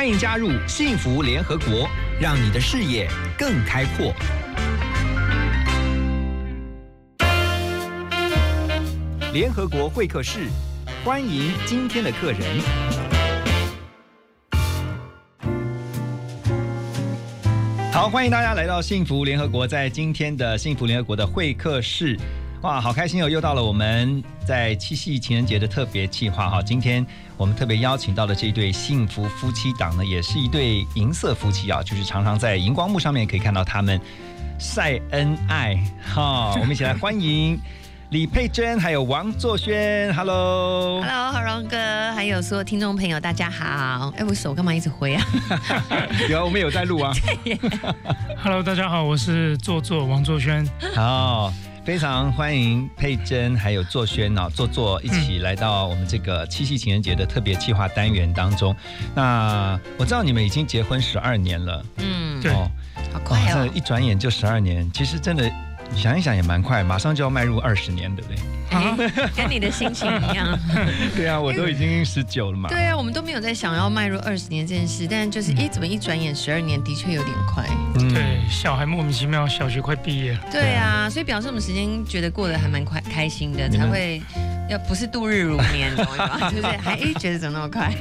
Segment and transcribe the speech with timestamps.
[0.00, 1.86] 欢迎加入幸福联合国，
[2.18, 3.06] 让你的视野
[3.36, 4.14] 更开阔。
[9.34, 10.48] 联合国会客室，
[11.04, 12.40] 欢迎今天的客人。
[17.92, 22.18] 好，欢迎大家来到幸福联合国，在今天的幸福联合国的会客室，
[22.62, 23.28] 哇，好开心哦！
[23.28, 26.62] 又到了我们在七夕情人节的特别计划哈。
[26.62, 27.04] 今天
[27.38, 33.98] 我们特别邀请到的这一对幸福夫妻档呢，也是一对银色夫妻啊，就是常常在荧光幕上面可以看到他们
[34.58, 36.52] 晒恩爱哈。
[36.60, 37.58] 我们一起来欢迎
[38.10, 41.00] 李佩珍还有王作轩，Hello。
[41.00, 41.78] Hello，何荣哥，
[42.12, 44.12] 还有所有听众朋友，大家好。
[44.18, 45.24] 哎，我手干嘛一直挥啊？
[46.28, 47.10] 有，我们有在录啊。
[48.36, 50.68] Hello，大家好，我是作作王作轩。
[50.94, 51.50] 好，
[51.90, 58.72] 非常欢迎佩珍还有作轩哦，作作一起来到我们这个七夕情人节的特别计划单元当中。
[59.12, 62.70] 那我知道你们已经结婚十二年了，嗯，对哦，
[63.12, 63.68] 好快这哦。
[63.74, 65.50] 一转眼就十二年，其实真的
[65.96, 68.38] 想一想也蛮快，马上就要迈入二十年，对不对？
[68.70, 70.56] 哎，跟你的心情一样。
[71.16, 72.68] 对啊，我都已经十九了嘛。
[72.68, 77.66] 对啊，我们都没有在想要迈入二十年这件事，但就是哎，怎么一转眼十二年，的确有点快。
[77.96, 80.40] 嗯对，小孩莫名其妙，小学快毕业了。
[80.52, 84.22] 对啊，所以表示我们时间觉得过得还蛮快开心的，才会
[84.70, 86.48] 要不是度日如年，懂吗？
[86.50, 87.92] 就是还哎觉得怎么那么快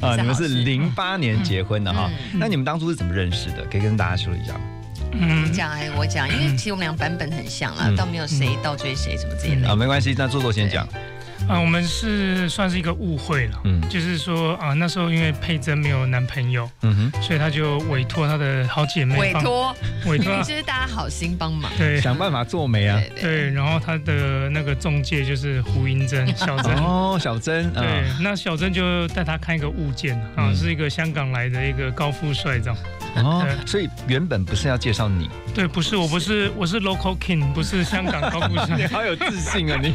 [0.00, 3.64] 啊，你们是 零八年结婚的哈，嗯那你们当初是怎么认识的？
[3.70, 4.60] 可以跟大家说一下吗？
[5.12, 6.28] 嗯你，讲还是我讲？
[6.28, 9.74] 因为其实我们俩版本很像啦嗯，倒没有谁倒追谁什么之类的啊，。
[9.76, 10.86] 没关系，那做作先讲。
[11.48, 13.60] 啊，我们是算是一个误会了。
[13.64, 17.22] 嗯就是说啊，那时候因为佩珍没有男朋友，嗯哼。
[17.22, 19.74] 所以她就委托她的好姐妹委托，
[20.06, 21.70] 委托 就是大家好心帮忙。
[21.76, 22.98] 对想办法做媒啊。
[23.14, 26.74] 对对，然后她的那个中介就是胡英珍小珍。
[26.76, 32.76] 哦，小珍，对嗯，那小珍就带她看一个物件啊，嗯是一个香港来的一个高富帅这样。
[33.16, 38.76] 哦，所以原本不是要介绍你，对，不是，我不是，我是 local king，不是香港高富 帅。
[38.76, 39.94] 你好有自信啊你。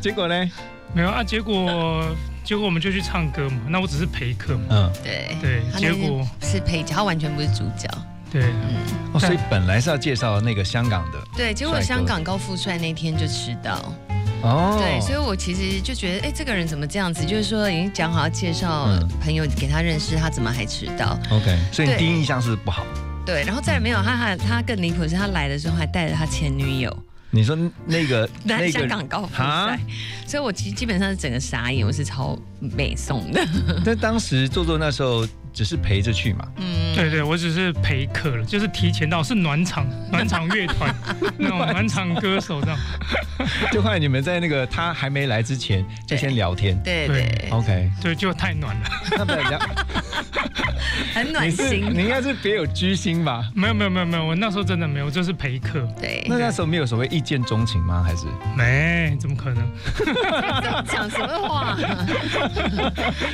[0.00, 0.50] 结果呢？
[0.94, 2.04] 没有啊，结果
[2.44, 4.64] 结果我们就去唱歌嘛，那我只是陪客嘛。
[4.70, 7.88] 嗯，对对结果是陪角，他完全不是主角。
[8.32, 8.44] 对，
[9.12, 13.92] 哦，所以本来是要介绍那个香港的对，结果香港高富帅那天就迟到。
[14.42, 17.24] 哦，对，所以我其实就觉得，哎，这个人怎么这样子？
[17.26, 22.86] 就是说已经讲好要介绍嗯朋友给他认识，他怎么还迟到？OK，所以你第一印象是不好。
[23.26, 26.96] 对，然后再来没有，他还他更离谱的是，他来的时候还带着他前女友，
[27.30, 29.78] 你说那个那 那个，香港高富帅，
[30.26, 33.46] 所以我基基本上是整个傻眼，我是超美送的。
[33.84, 40.94] 但当时做做那时候只是陪着去嘛，嗯，对对，我只是陪客了，就是提前到，是暖场 暖场乐团
[41.36, 42.78] 那种暖场歌手这样。
[43.72, 46.78] 就后来你们在那个他还没来之前就先聊天。
[46.82, 48.82] 对对对，OK，对，就太暖了。
[49.12, 49.58] 那不然聊，
[51.14, 51.88] 很暖你是心。
[51.90, 53.48] 你应该是别有居心吧？
[53.54, 55.88] 没有没有没有没有，我那时候真的没有，我就是陪客。
[55.98, 58.02] 对，那那时候没有所谓一见钟情吗？
[58.06, 59.66] 还是没，怎么可能？
[60.86, 61.76] 讲什么话？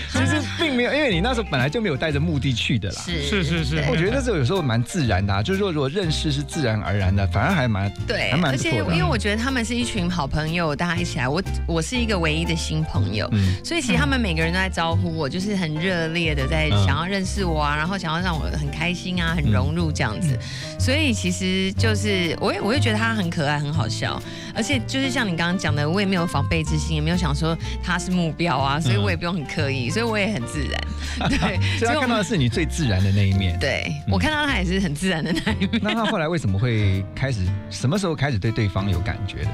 [0.09, 3.03] 其实并没有，因为你那时候本来就没有带着目的去的啦。
[3.05, 13.29] 是是是是我觉得那时候有时候蛮自然的、啊，就是说如果认识是自然而然的，反而还蛮对还，蛮而且不错的因为我觉得他们是一群好朋友，大家一起来，我我是一个唯一的新朋友。
[13.33, 20.39] 嗯所以其实他们每个人都在招呼我，就是很热烈的在嗯想要认识我啊，然后想要让我很开心啊，很融入这样子。
[20.79, 24.21] 所以其实就是我也我也觉得他很可爱，很好笑，
[24.55, 31.29] 而且就是像你刚刚讲的，我也没有防备之心，也没有想说他是目标啊，所以我也不用很刻意，所以我也很自然。
[31.31, 33.59] 对， 所以他看到的是你最自然的那一面。
[33.59, 35.81] 对我看到他也是很自然的那一面。
[35.83, 37.47] 那他后来为什么会开始？
[37.71, 39.51] 什么时候开始对对方有感觉的？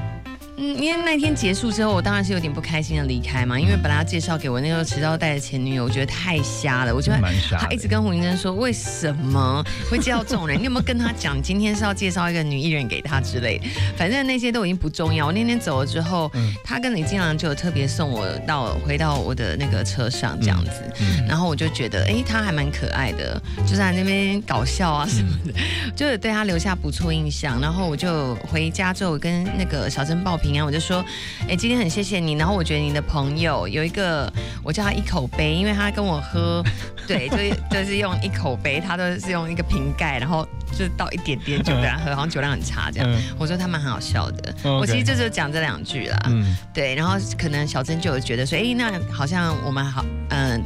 [0.63, 9.61] 嗯，因为那天结束之后，我当然是有点不开心的离开嘛，因为本来要介绍给我那时候迟到带的前女友，我觉得太瞎了，我觉得蛮傻的他一直跟胡云珍说，为什么
[9.91, 10.57] 会介绍这种人？
[10.57, 13.65] 你有没有跟他讲，今天是要介绍一个女艺人给他之类的？
[13.97, 15.25] 反正那些都已经不重要。
[15.25, 20.71] 我那天走了之后，嗯他跟李金良就有特别送我到回到我的那个车上这样子，
[21.01, 25.53] 嗯然后我就觉得，哎、他还蛮可爱的，就在那边搞笑啊什么的，
[25.93, 27.59] 就是对他留下不错印象。
[27.59, 31.03] 然后我就回家之后，跟那个小珍报平安，我就说，
[31.47, 32.33] 哎、今天很谢谢你。
[32.33, 34.31] 然后我觉得你的朋友有一个，
[34.63, 36.63] 我叫他一口杯，因为他跟我喝，
[37.07, 43.09] 对，就是就是用一口杯，他都是用一个瓶盖，然后就是倒一点点酒给他喝，好像酒量很差这样。
[43.11, 46.17] 嗯我说他蛮好笑的，我其实就就讲这两句啦。
[46.27, 50.61] 嗯，对，然后可能小珍就有觉得说，哎，那好像我们好，嗯、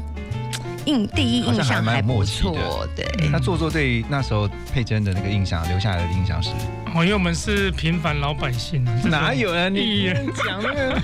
[0.87, 3.05] 印第一印象还不错，对。
[3.29, 6.49] 那做作对那时候佩珍的那个印象留下来的印象是？
[6.95, 9.67] 哦，因为我们是平凡老百姓啊，哪有啊？
[9.67, 11.01] 艺你人讲 那个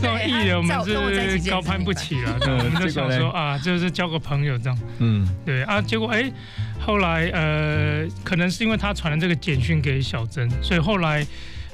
[0.00, 5.28] 这种艺人，我们是高攀不起了，对嗯我们就想说啊，就是交个朋友这样，嗯。
[5.44, 6.30] 对啊，结果哎，
[6.80, 11.24] 后来呃，可能是因为他传了这个简讯给小珍，所以后来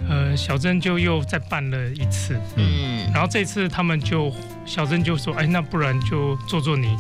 [0.09, 4.33] 呃，小珍就又再办了一次，嗯嗯，然后这次他们就
[4.67, 6.97] 小珍就说，哎，那不然就做做你，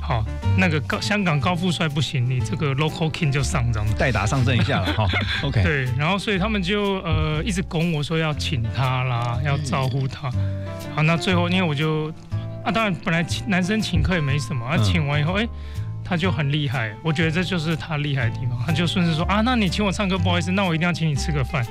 [0.00, 0.24] 好，
[0.56, 3.94] 那个高香港高富帅不行，你这个 local king 就上这样子。
[3.98, 5.06] 代打上阵一下了哈。
[5.42, 10.30] OK， 对，然后所以他们就呃一直拱我说要请他啦，要招呼他。
[10.94, 12.12] 好，那最后因为我就
[12.64, 15.46] 啊，当然本来请男生请客也没什么，啊，嗯请完以后，哎、
[16.04, 18.58] 他就很厉害，我觉得这就是他厉害的地方。
[18.66, 21.66] 他就顺势说啊，那你请我唱歌，不好意思，那我一定要请你吃个饭。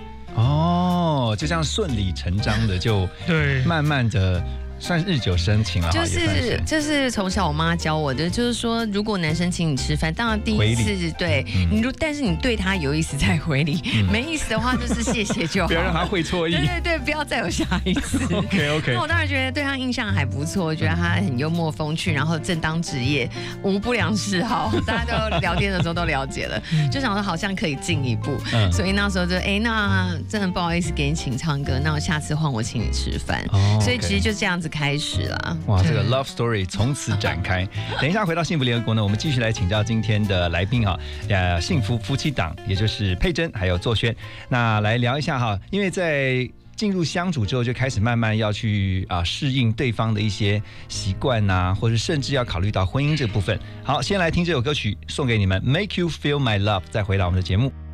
[1.31, 4.41] 哦，就这样顺理成章的就对，慢慢的
[4.79, 6.61] 算日久生情了，就是。
[6.65, 14.05] 就是从小我妈教我的，就是说，如果男生请你吃饭，当然第一次对嗯你，如但是你对他有意思再回礼，嗯。
[14.11, 15.67] 没意思的话就是谢谢就好。
[15.69, 16.51] 不要让他会错意。
[16.51, 16.65] 对。
[16.65, 18.17] 对对，不要再有下一次。
[18.35, 23.29] OK OK，那我当然觉得对他印象还不错，我觉得他很幽默风趣，然后正当职业，
[23.63, 28.71] 无不良嗜好，大家都聊天的时候都了解了，就想说好像可以进一步，嗯。
[28.71, 35.57] 所以那时候就哎，那真的不好意思给你请唱歌，那我下次换我请你吃饭，哦所以其实就这样子开始啦。
[35.67, 37.67] 哇，这个 love story 从此展开。
[38.01, 40.99] 等一下回到幸福联合国呢，我们继续来请教今天的来宾啊，
[41.29, 44.15] 呃，幸福夫妻档，也就是佩珍还有作轩，
[44.49, 46.49] 那来聊一下哈，因为在。
[46.77, 53.59] 进入相处之后，就开始慢慢要去啊适应对方的一些习惯呐，或者甚至要考虑到婚姻这部分。
[53.83, 57.86] 好，先来听这首歌曲，送给你们，Make You Feel My Love，再回到我们的节目。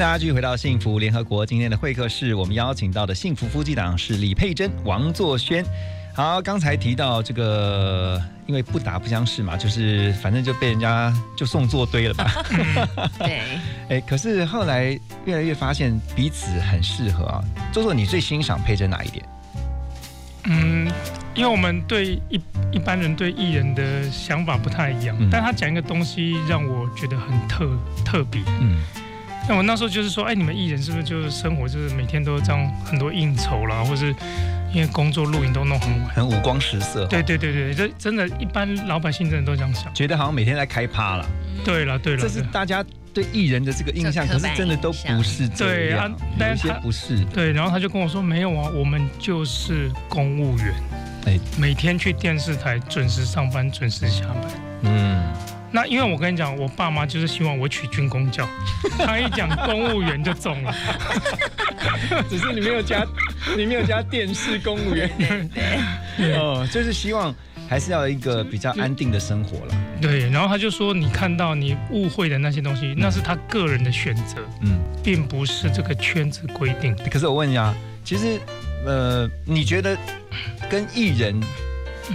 [0.00, 1.44] 迎大家继续回到幸福联合国。
[1.44, 5.62] 今天的会客室，我们邀请到的幸福夫妻档是李佩珍、王作轩。
[6.14, 12.32] 好，刚才提到这个，因为不打不相识嘛，就是反正就被人家就送作堆了吧。
[13.18, 13.42] 对，
[13.90, 17.44] 哎，可是后来越来越发现彼此很适合啊。
[17.70, 19.22] 作作，你最欣赏佩珍哪一点？
[20.44, 20.90] 嗯，
[21.34, 22.40] 因为我们对一
[22.72, 27.68] 一般人对艺人的想法不太一样，嗯但他讲一个东西让我觉得很特
[28.02, 28.40] 特别。
[28.62, 28.78] 嗯
[29.50, 34.14] 那我那时候就是说，哎，你们艺人是不是就是生活就是每天都这样很多应酬啦，或是
[34.72, 36.08] 因为工作录影都弄很晚？
[36.10, 37.04] 很五光十色。
[37.06, 39.92] 对对对对，这真的，一般老百姓真的都这样想。
[39.92, 41.28] 觉得好像每天在开趴了。
[41.64, 47.24] 对了对了，这是大家对艺人的这个印象，可是真的都不是这样对啊，有一些但是他不是。
[47.24, 50.72] 对，然后他就跟我说，没有啊，我们就是公务员，
[51.26, 54.44] 哎每天去电视台准时上班，准时下班。
[54.82, 55.20] 嗯，
[55.72, 58.48] 那因为我跟你讲，我爸妈就是希望我娶军工教，
[58.98, 60.74] 他一讲公务员就中了。
[62.28, 63.06] 只是你没有加，
[63.56, 65.10] 你没有加电视公务员。
[66.36, 67.34] 哦，就是希望
[67.68, 69.74] 还是要一个比较安定的生活了。
[70.00, 76.94] 对，然后他就说，你看到你误会的那些东西，那是他个人的选择，嗯，并不是这个圈子规定。
[77.10, 77.72] 可是我问一下，
[78.04, 78.40] 其实
[78.84, 79.96] 呃，你觉得
[80.68, 81.40] 跟艺人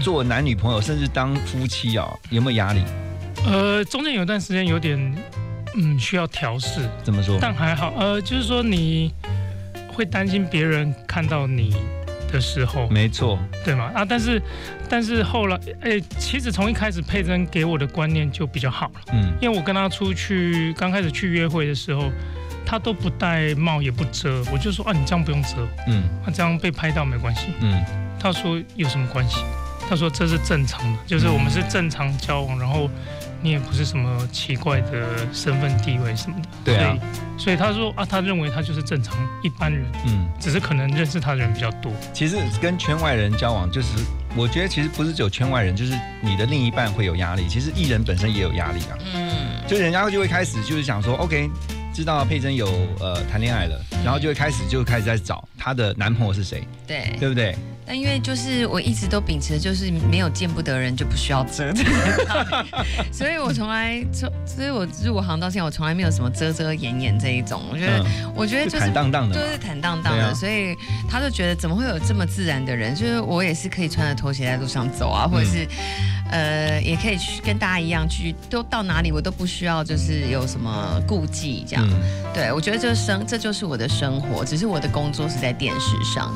[0.01, 2.83] 做男女朋友，甚至当夫妻啊、有没有压力？
[3.45, 4.97] 呃，中间有段时间有点，
[5.75, 7.37] 嗯，需要调试，怎么说？
[7.39, 9.13] 但还好，呃，就是说你
[9.87, 11.75] 会担心别人看到你
[12.31, 13.91] 的时候，没错，对吗？
[13.93, 14.41] 啊，但是
[14.89, 19.31] 但是后来，哎、其实从一开始佩珍给我的观念就比较好了，嗯。
[19.41, 22.11] 因为我跟她出去刚开始去约会的时候，
[22.65, 25.49] 他都不戴帽也不遮，我就说啊，你这样不用遮，
[25.87, 26.03] 嗯。
[26.25, 27.47] 啊，这样被拍到没关系。
[27.61, 27.83] 嗯。
[28.19, 29.37] 他说有什么关系？
[29.87, 32.89] 他说这是正常的，就是我们是正常交往，然后
[33.45, 36.49] 你也不是什么奇怪的身份地位什么的。
[36.63, 36.97] 对啊
[37.37, 41.91] 所以，他说啊，他认为他就是正常一般人，嗯，只是可能认识他的人比较多。
[42.11, 43.89] 其实跟圈外人交往，就是
[44.35, 47.45] 我觉得其实不是只有圈外人，就是你的另一半会有压力。
[47.47, 51.47] 其实艺人本身也有压力啊，嗯，就人家就会开始就是想说，OK，
[51.93, 52.65] 知道佩珍有
[52.99, 57.15] 呃谈恋爱了，然后就会开始就开始在找她的男朋友是谁，对。
[57.19, 57.55] 对不对？
[57.85, 62.69] 但因为就是我一直都秉持就是没有见不得人就不需要遮这个道理，
[63.13, 69.41] 所以我从来从所以我入行到现在我从来没有什么遮遮掩掩这一种，我觉得、嗯，我觉得就是坦荡荡的嘛。
[69.41, 70.75] 就是坦荡荡的，啊所以
[71.09, 72.95] 他就觉得怎么会有这么自然的人？
[72.95, 75.67] 就是我也是可以穿着拖鞋在路上走啊，或者是、
[76.31, 81.87] 呃，也可以去跟大家一样去，都到哪里我都不需要就是有什么顾忌这样。
[81.87, 86.33] 嗯对我觉得这生这就是我的生活，只是我的工作是在电视上。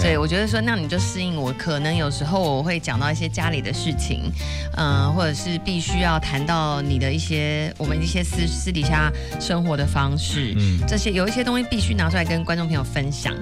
[0.00, 4.30] 对我觉得说那你就适应我，可能有时候我会讲到一些家里的事情，
[4.76, 10.52] 嗯、或者是必须要谈到你的一些我们一些私私底下生活的方式。
[10.58, 13.32] 嗯，这些有一些东西必须拿出来跟观众朋友分享，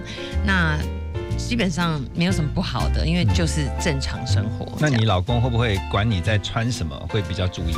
[0.45, 0.79] 那
[1.39, 4.67] 基本上没有什么不好的，因为就是正常生活。
[4.79, 7.73] 那你老公会不会管你在穿什么，会比较注意？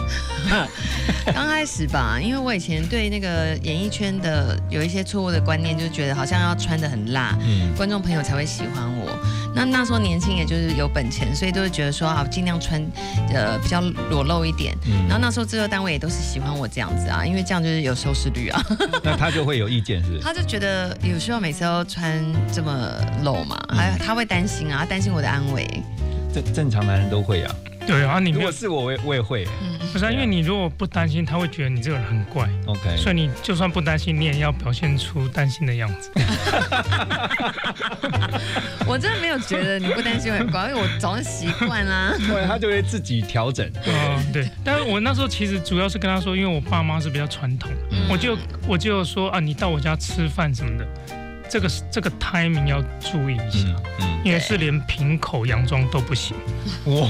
[1.32, 9.16] 刚开始吧，因为我以前对那个演艺圈的有一些错误的观念，就是觉得好像要穿的很辣，嗯观众朋友才会喜欢我。
[9.54, 12.80] 那那时候年轻，也就是有本钱，所以都是觉得说啊，尽量穿
[13.32, 13.80] 呃比较
[14.10, 14.76] 裸露一点。
[14.86, 18.62] 嗯然后那时候制作单位也都是喜欢我这样子啊，因为这样就是有收视率啊。
[19.02, 20.20] 那他就会有意见，是是？
[20.20, 22.92] 他就觉得有时候每次都穿这么
[23.24, 25.66] 露嘛，还他会担心啊，他担心我的安危。
[26.32, 27.54] 正正常男人都会啊。
[27.86, 29.46] 对啊，你如没有果是我，我也我也会。
[29.62, 36.10] 嗯，不是、啊，因为你如果不担心，他会觉得你这个人很怪，OK，所以你就算不担心，你也要表现出担心的样子。
[38.86, 42.14] 我真的没有觉得你不担心我很怪，因为我早就习惯啦。
[42.18, 43.70] 对，他就会自己调整。
[43.86, 44.48] 嗯，对。
[44.64, 50.86] 但是我那时候其实主要是跟他说，因为我爸妈是比较传统，嗯我就我就说啊，你到我家吃饭什么的，
[51.50, 56.36] 这个这个 timing 要注意一下，嗯嗯，因为是连平口洋装都不行。
[56.84, 57.08] 哇，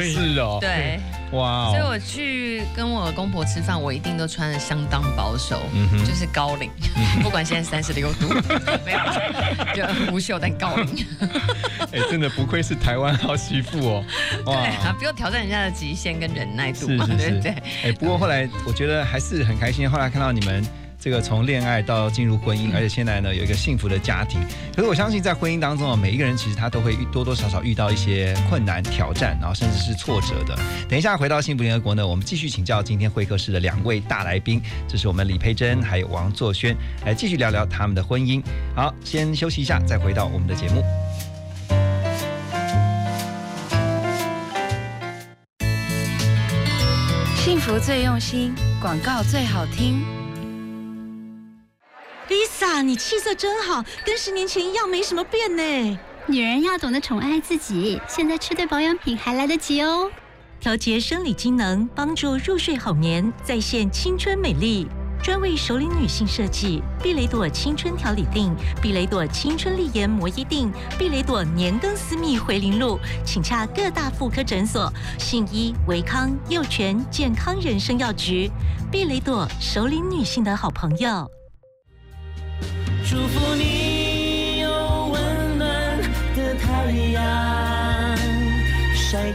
[0.00, 1.00] 是哦，对，
[1.32, 5.62] 哇哦，所以我去跟我公婆吃饭，我一定都穿的相当保守。
[5.72, 6.04] 嗯哼。
[6.04, 6.70] 就是高领，
[7.22, 8.28] 不管现在三十六度，
[8.84, 9.16] 没有啦，
[9.74, 11.06] 就无袖但高领。
[11.92, 14.04] 哎，真的不愧是台湾好媳妇哦，
[14.44, 17.30] 对啊，不用挑战人家的极限跟忍耐度嘛，是是是。
[17.30, 17.54] 对不对？
[17.84, 20.62] 哎，不过后来我觉得还是很开心，后来看到你们
[21.02, 24.40] 这个从恋爱到进入婚姻，而且现在呢有一个幸福的家庭。
[24.72, 30.56] 可是我相信在婚姻当中啊，每一个人其实他都会遇多多少少遇到一些困难、挑战，然后甚至是挫折的。
[30.88, 38.40] 等一下回到幸福联合国呢，我们继续请教今天会客室的两位大来宾，这是我们李佩珍还有王作轩，来继续聊聊他们的婚姻。
[38.76, 40.84] 好，先休息一下，再回到我们的节目。
[47.34, 50.21] 幸福最用心，广告最好听。
[52.48, 55.98] 萨，你气色真好，跟十年前一样，没什么变呢。
[56.26, 60.08] 女人要懂得宠爱自己，现在吃对保养品还来得及哦。
[60.60, 64.86] 调节生理机能，帮助入睡好眠，再现青春美丽。
[65.22, 78.50] 专为熟龄女性设计，碧雷朵青春调理定、碧雷朵青春丽颜磨衣定、碧雷朵年更私密回零露，请洽各大妇科诊所、信医、维康、幼泉健康人生药局。
[78.90, 81.30] 碧雷朵，熟龄女性的好朋友。
[83.12, 84.70] 祝福你有
[85.08, 86.00] 温暖
[86.34, 88.16] 的太阳。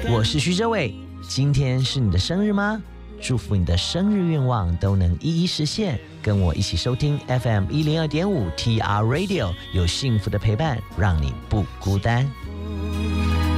[0.09, 2.81] 我是徐哲伟，今天是你的生日吗？
[3.21, 12.27] 祝福你的生日愿望都能一一实现，跟我一起收听 FM 一零二点五 TR Radio，有幸福的陪伴，让你不孤单。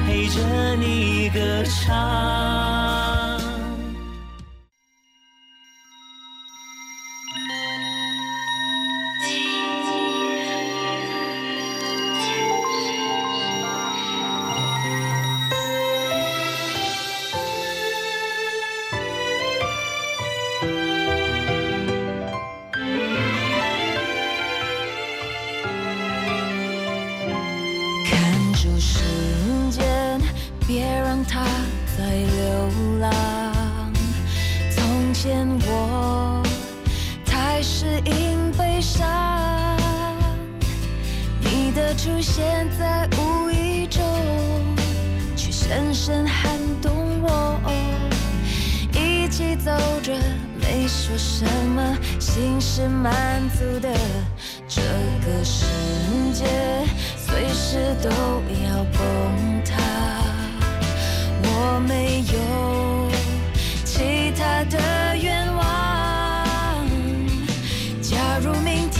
[0.05, 2.98] 陪着你歌唱。
[68.65, 68.98] 假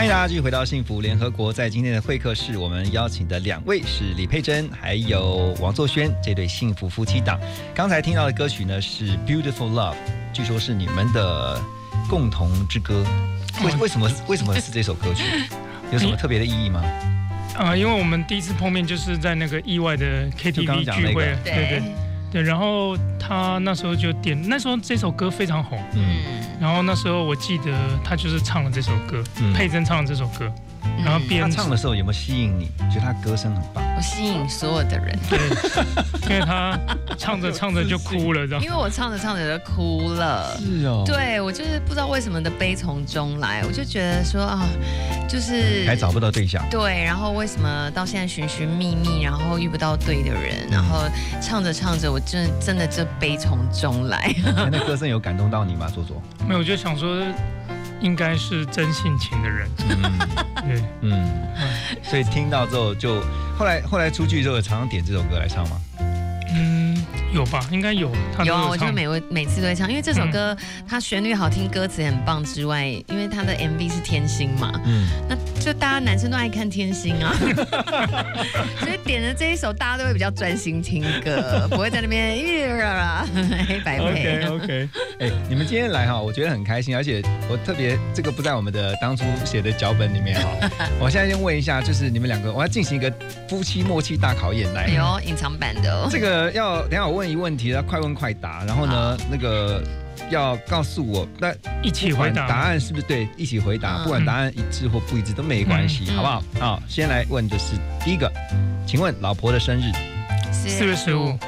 [0.00, 7.38] 大家继续回到幸福联合国，在今天的会客室，我们邀请的两位是李佩珍还有王作轩这对幸福夫妻档。
[7.74, 9.92] 刚才听到的歌曲呢是《Beautiful Love》，
[10.32, 11.60] 据说是你们的
[12.08, 13.04] 共同之歌。
[13.62, 15.22] 为为什么为什么是这首歌曲？
[15.92, 16.82] 有什么特别的意义吗？
[17.54, 21.82] 啊、因为我们第一次碰面就是在那个意外的就刚刚 KTV 讲那个聚会，对对
[22.30, 27.72] 对，然后他那时候就点，那时候这首歌非常红，嗯，嗯，然后那时候我记得
[28.04, 29.52] 他就是唱了这首歌，嗯。
[29.52, 30.52] 佩珍唱了这首歌，
[31.04, 32.70] 然后他唱的时候有没有吸引你？
[32.90, 33.84] 觉得他歌声很棒？
[33.96, 35.38] 我吸引所有的人，对，
[36.28, 36.78] 因为他
[37.16, 38.70] 唱着唱着就哭了，这样因。
[38.70, 40.56] 为我唱着唱着就哭了。
[40.58, 44.66] 是哦，对，我就是不知道为什么的悲从中来，我就觉得说啊，
[45.28, 46.62] 就是还找不到对象。
[46.70, 51.04] 对，然后为什么到现在寻寻觅觅，然后遇不到对的人，然后
[51.40, 54.18] 唱着唱着，我真的真的就悲从中来。
[54.56, 56.22] 哎那歌声有感动到你吗，左左？
[56.46, 57.22] 没有，我就想说，
[58.00, 60.18] 应该是真性情的人，嗯。
[60.62, 61.48] 对，嗯，
[62.02, 63.20] 所以听到之后就
[63.58, 65.80] 后来后来出去之后，常常点这首歌来唱吗？
[67.30, 67.60] 嗯，有吧？
[67.70, 70.56] 应该有，他都有啊，我就唱每位每次都会唱，因为这首歌、
[70.88, 77.34] 它旋律好听，歌词也很棒之外，因为它的 MV 是天星嘛，嗯，那就大家男生都爱看天星啊，
[78.80, 83.26] 所以点了这一首，大家都会比较专心听歌， 不会在那边啦
[83.68, 84.44] 黑 白配。
[84.46, 84.88] OK，
[85.20, 90.70] 哎、你们今天来哈，我觉得很开心，而且我特别这个不在我们的当初写的脚本里面哈。
[90.98, 93.12] 我现在先问一下，就是你们两个，我要进行一个
[93.48, 94.84] 夫妻默契大考验来。
[94.84, 99.82] 哎呦，隐藏版的哦，这个要等下我问一问题，要快问快答，然后呢，那个
[100.30, 101.52] 要告诉我，那
[101.82, 102.46] 一起回答。
[102.46, 106.42] 答案是不是对，一起回答，嗯不管答案一致或不一致都没关系，嗯好不好？
[106.60, 108.30] 好，先来问的是第一个，
[108.86, 109.92] 请问老婆的生日？
[110.52, 111.38] 四月十五，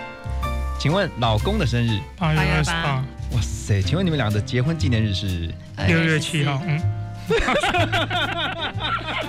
[0.78, 1.98] 请问老公的生日？
[2.16, 5.52] 八月二十八八，哇塞，请问你们俩的结婚纪念日是？
[5.86, 6.80] 六月七号，嗯，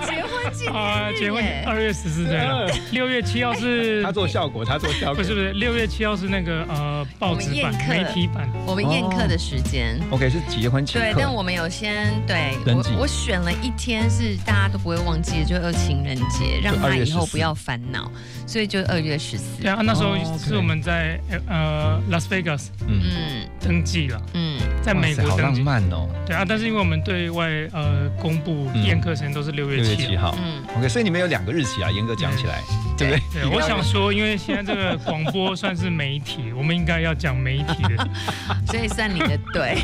[0.04, 5.14] 结婚纪啊，念日结婚二月十四对了，六月七号是 他做效果，他做效果。
[5.14, 7.88] 不是不是，六月七号是那个呃报纸版我们宴客。
[7.88, 9.98] 媒体版，我们宴客的时间。
[10.10, 11.00] OK，是结婚前。
[11.00, 12.90] 对，但我们有先对登记。
[12.94, 18.10] 我我选了一天是大家都不会忘记的，就二情人节，让他2月14以后不要烦恼，
[18.46, 19.62] 所以就二月十四。
[19.62, 19.70] 对。
[19.70, 26.06] 啊，那时候是我们在呃 Las Vegas 嗯，嗯登记了，嗯，在美国哇塞好浪，漫哦。
[26.26, 30.36] 对啊，但是因为我们对外呃公布嗯宴客时间都是六月七号。
[30.38, 32.60] 嗯 OK，所以你们有两个日期啊，严格讲起来，
[32.98, 33.42] 对不对？
[33.42, 38.08] 对，我想说，因为现在这个广播算是媒体，我们应该要讲媒体的。
[38.66, 39.78] 所以算你的对。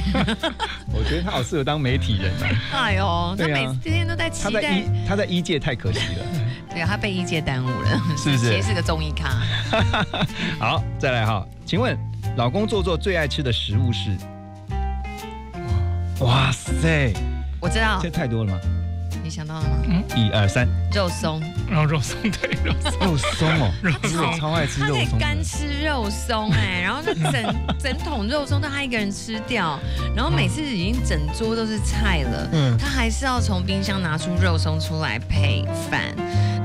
[0.92, 2.84] 我觉得他好适合当媒体人啊。
[2.84, 6.24] 哎呦，他对啊每次天天都在期待他在一，他在一届太可惜了。
[6.70, 9.30] 对啊，他被一届耽误了，是不是 其实是个综艺咖。
[10.58, 11.96] 好，再来哈，请问
[12.40, 14.16] 老公做做最爱吃的食物是？
[16.24, 17.12] 哇塞，
[17.60, 18.58] 我知道这，太多了吗？
[19.30, 19.76] 你想到了吗？
[19.88, 20.02] 嗯。
[20.16, 21.40] 一二三，肉松，
[21.70, 25.24] 然后肉松对肉松，肉松哦， 肉我松超爱吃他可以肉松的。
[25.24, 29.78] 干吃肉松哎， 然后那整整桶肉松都他一个人吃掉，
[30.16, 32.76] 然后每次已经整桌都是菜了，嗯。
[32.76, 36.12] 他还是要从冰箱拿出肉松出来配饭，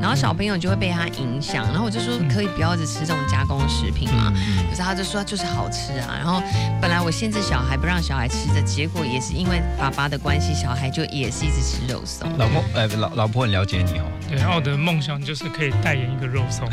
[0.01, 6.41] 然后小朋友就会被他影响，然后我就说可以不要一直吃这种加工食品嘛，嗯可是他就说就是好吃啊，然后
[6.81, 12.27] 本来我限制小孩不让小孩吃的，结果也是因为爸爸的关系，小孩就也是一直吃肉松。
[12.39, 14.05] 老公，呃，老老婆很了解你哦。
[14.29, 16.67] 对，然后我的梦想就是可以代言一个肉松。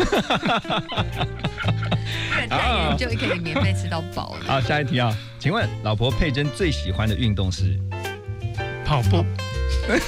[2.49, 4.47] 代言就可以免费吃到饱了。
[4.47, 7.79] 好，下一题啊，请问老婆佩珍最喜欢的运动是？
[8.85, 9.25] 跑步，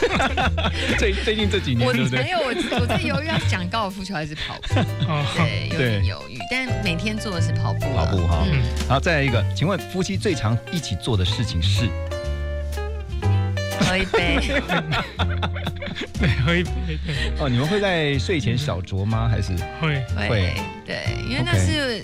[0.98, 1.92] 最最近这几年我？
[1.92, 8.04] 没有，我我在犹豫要讲高尔夫球还是跑步， 哦，对，有点对犹豫，但每天做的是跑步了。
[8.04, 11.88] 跑步哈嗯，好，再来一个，请问夫妻最常一起做的事情是？
[13.80, 14.38] 喝一杯，
[16.18, 19.28] 对，喝一杯，对，哦，你们会在睡前小酌吗？
[19.28, 19.52] 还是？
[19.80, 20.54] 会，会会，
[20.84, 22.02] 对，因为那是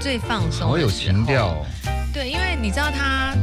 [0.00, 1.66] 最放松好有情调哦？
[2.12, 3.34] 对，因为你知道他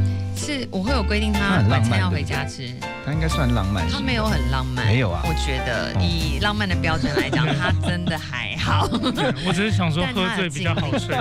[0.48, 2.72] 是我会有规定，他晚餐要回家吃，
[3.04, 3.86] 他应该算浪漫。
[3.86, 5.22] 他没有很浪漫，没有啊。
[5.24, 6.00] 我觉得哦。
[6.00, 8.88] 以浪漫的标准来讲， 他真的还好。
[8.88, 11.14] 对我只是想说喝醉比较好睡。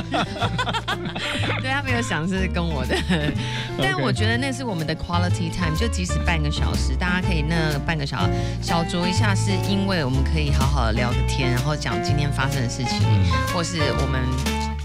[1.60, 2.96] 对他没有想是跟我的，
[3.84, 14.22] 但我觉得那是我们的 quality time，就即使半个小时，大家可以那半个小时小酌一下，是因为我们可以好好的聊个天，然后讲今天发生的事情，嗯，或是我们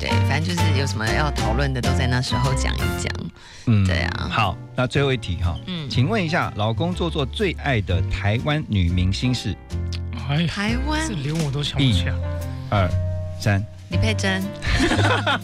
[0.03, 3.13] 对，反正就是有什么要讨论的，都在那时候讲一讲。
[3.67, 9.57] 嗯对啊好，那最后一题哈，嗯，请问一下，老公做做最爱的台湾女明星是？
[10.29, 12.15] 哎，台湾这连我都想不起来。
[12.69, 12.91] 二
[13.39, 14.43] 三，李佩珍，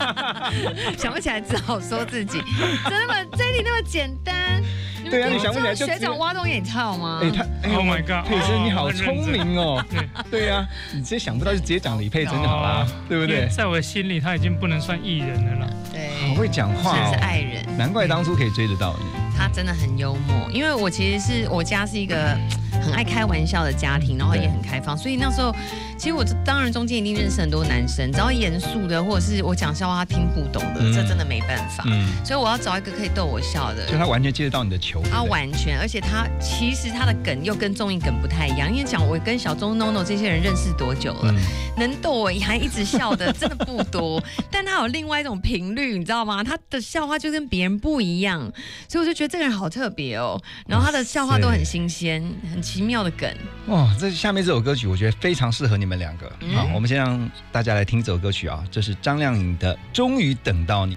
[0.99, 2.43] 想不起来只好说自己，
[2.91, 3.15] 真的吗？
[3.37, 4.67] 这一题那么简单，你
[5.11, 7.21] 对啊，你想不起来就学长挖洞也跳吗？
[7.23, 9.85] 哎，他哎 Oh my god 佩珍你好聪明哦。
[9.91, 13.47] 对对呀，你直接想不到就直接讲李佩珍就好啦，对不对？
[13.49, 15.71] 在我的心里，他已经不能算艺人了啦。
[15.93, 17.65] 对，好会讲话哦是哦，爱人。
[17.77, 19.28] 难怪当初可以追得到你。
[19.39, 22.37] 他真的很幽默，因为我其实是我家是一个
[22.83, 25.55] 很爱开玩笑的家庭，然后也很开放，所以那时候
[25.97, 31.85] 其实我当然中间一定认识很多男生，只要严肃的或者是我讲笑话他听不懂的，嗯这真的没办法。
[31.87, 33.87] 嗯，所以我要找一个可以逗我笑的。
[33.87, 35.01] 就他完全接得到你的球。
[35.09, 41.37] 他完全，而且他其实他的梗又跟综艺梗不太一样，因为讲我跟小钟 NONO 这些人认识多久了，嗯，
[41.77, 46.43] 能逗我还一直笑的真的不多， 但他有另外一种频率，你知道吗？
[46.43, 48.41] 他的笑话就跟别人不一样，
[48.89, 50.41] 所以我就觉得这个人好特别哦。
[50.67, 53.33] 然后他的笑话都很新鲜，很奇妙的梗。
[53.67, 56.31] 哇，这下面这首歌曲我觉得非常适合你们两个。
[56.41, 60.97] 嗯好，我们先让大家来听这首歌曲啊，这是张靓颖的《终于等到你》。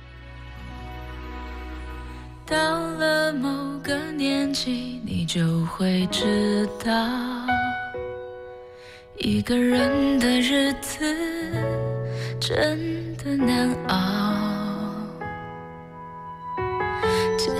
[2.45, 6.91] 到了某个年纪，你就会知道，
[9.17, 10.99] 一个人的日子
[12.41, 14.50] 真的难熬。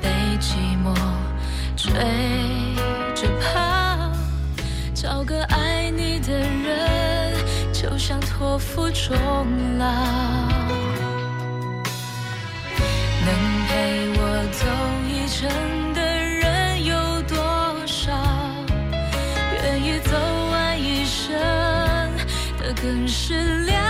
[0.00, 0.94] 被寂寞
[1.76, 1.92] 追
[3.14, 4.12] 着跑，
[4.94, 7.34] 找个爱你的人，
[7.72, 9.16] 就像托付终
[9.78, 9.84] 老。
[13.24, 13.28] 能
[13.68, 14.20] 陪我
[14.52, 14.66] 走
[15.08, 15.48] 一程
[15.94, 17.36] 的人有多
[17.86, 18.12] 少？
[19.54, 20.10] 愿意走
[20.50, 21.32] 完一生
[22.58, 23.81] 的更是寥。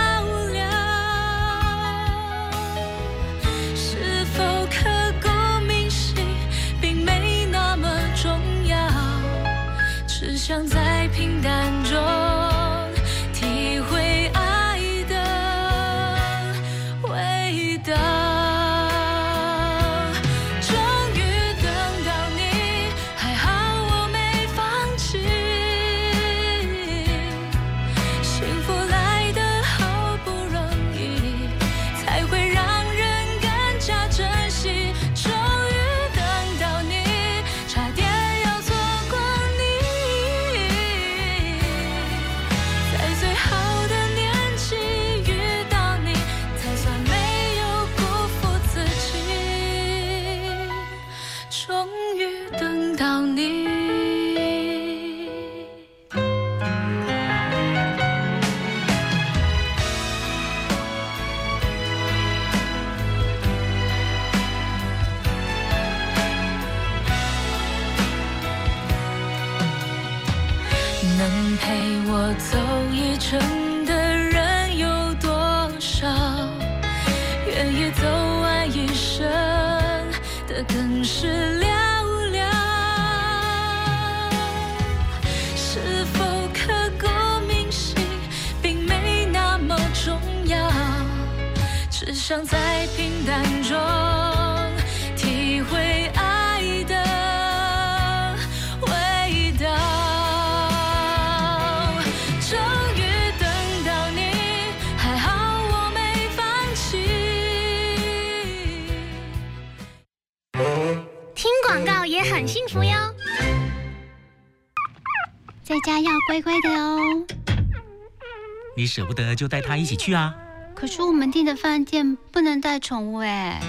[118.95, 120.31] 舍不得就带它一起去啊！
[120.75, 123.59] 可是我们订的饭店不能带宠物哎。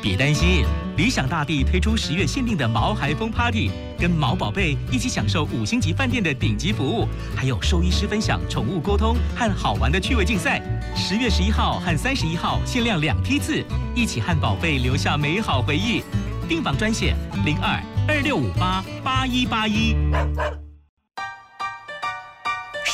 [0.00, 0.64] 别担心，
[0.96, 10.62] 理想大地推出十月限定的毛孩风 Party，跟毛宝贝一起享受五星级饭店的顶级服务，还有兽医师分享宠物沟通和好玩的趣味竞赛。
[10.96, 13.62] 十月十一号和三十一号限量两批次，
[13.94, 16.02] 一起和宝贝留下美好回忆。
[16.48, 17.14] 订房专线
[17.44, 19.94] 零二二六五八八一八一。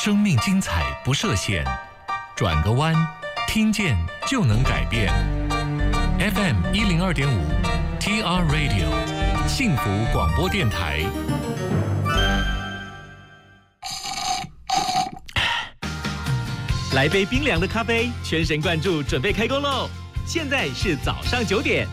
[0.07, 1.65] 生命精彩不设限，
[2.33, 2.95] 转个弯，
[3.45, 5.13] 听见就能改变。
[6.17, 7.41] FM 一零二点五
[7.99, 8.87] ，TR Radio，
[9.49, 11.03] 幸福广播电台。
[16.93, 19.89] 来杯冰凉的咖啡，全神贯注，准备开工喽！
[20.25, 21.85] 现在是早上九点。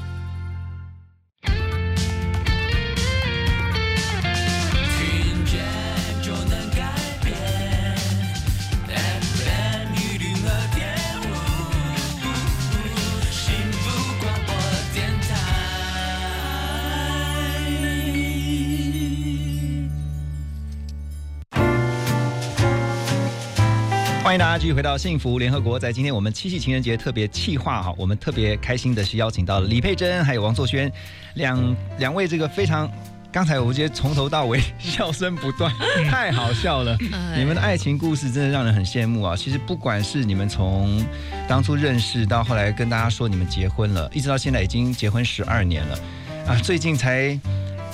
[24.64, 25.78] 续回到幸福联合国。
[25.78, 30.90] 在今天我们七夕情人节特别企划哈，我们特别开心的是邀请到了李佩珍还有王作轩
[31.34, 32.90] 两两位这个非常。
[33.30, 35.70] 刚才我觉得从头到尾 笑声不断，
[36.08, 36.96] 太好笑了。
[37.12, 39.36] 哎你们的爱情故事真的让人很羡慕啊！
[39.36, 41.04] 其实不管是你们从
[41.46, 45.98] 当初认识到后来跟大家说你们结婚了，一直到现在已经结婚十二年了
[46.46, 46.56] 啊！
[46.62, 47.38] 最近才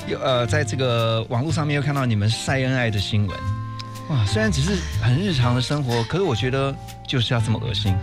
[0.07, 3.60] 又呃在这个网络上面又看到你们晒恩爱的新闻。
[4.11, 6.75] 哇，虽然只是很日常的生活，可是我觉得
[7.07, 7.95] 就是要这么恶心。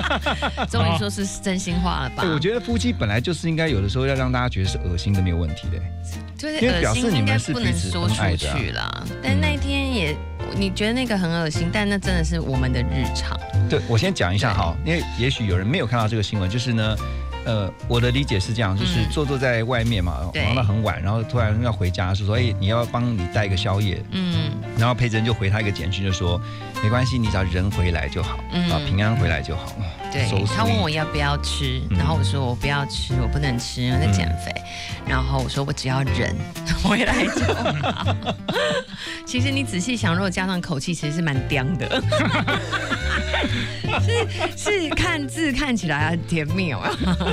[0.68, 2.22] 终于说是真心话了吧？
[2.22, 5.78] 对，我觉得夫妻本来就是应该有的时候要让大家觉得是恶心的，没有问题的。
[6.36, 9.02] 就是表恶心应该示你们是不能说出去啦。
[9.22, 10.14] 但那一天也，
[10.54, 13.40] 你觉得那个很恶心，但那真的是我们的日常。
[13.70, 16.94] 对，我先讲一下哈，因为也许有人没有看到这个新闻，就是呢，
[17.48, 26.38] 呃，我的理解是这样，就是嗯坐坐在外面嘛，对忙到很晚，然后突然要回家，就说，哎，你要帮你带个宵夜，嗯然后佩珍就回他一个简讯，就说，
[26.82, 29.64] 没关系，你只要人回来就好，嗯啊，平安回来就好。
[29.78, 34.52] 哇对他问我要不要吃，嗯然后我说我不要吃，我不能吃，我在减肥。
[35.06, 36.36] 然后我说我只要人
[36.84, 38.14] 回来就好。
[39.26, 42.02] 其实你仔细想，如果加上口气，其实是蛮刁的。
[44.56, 46.80] 是是看字看起来很甜蜜哦，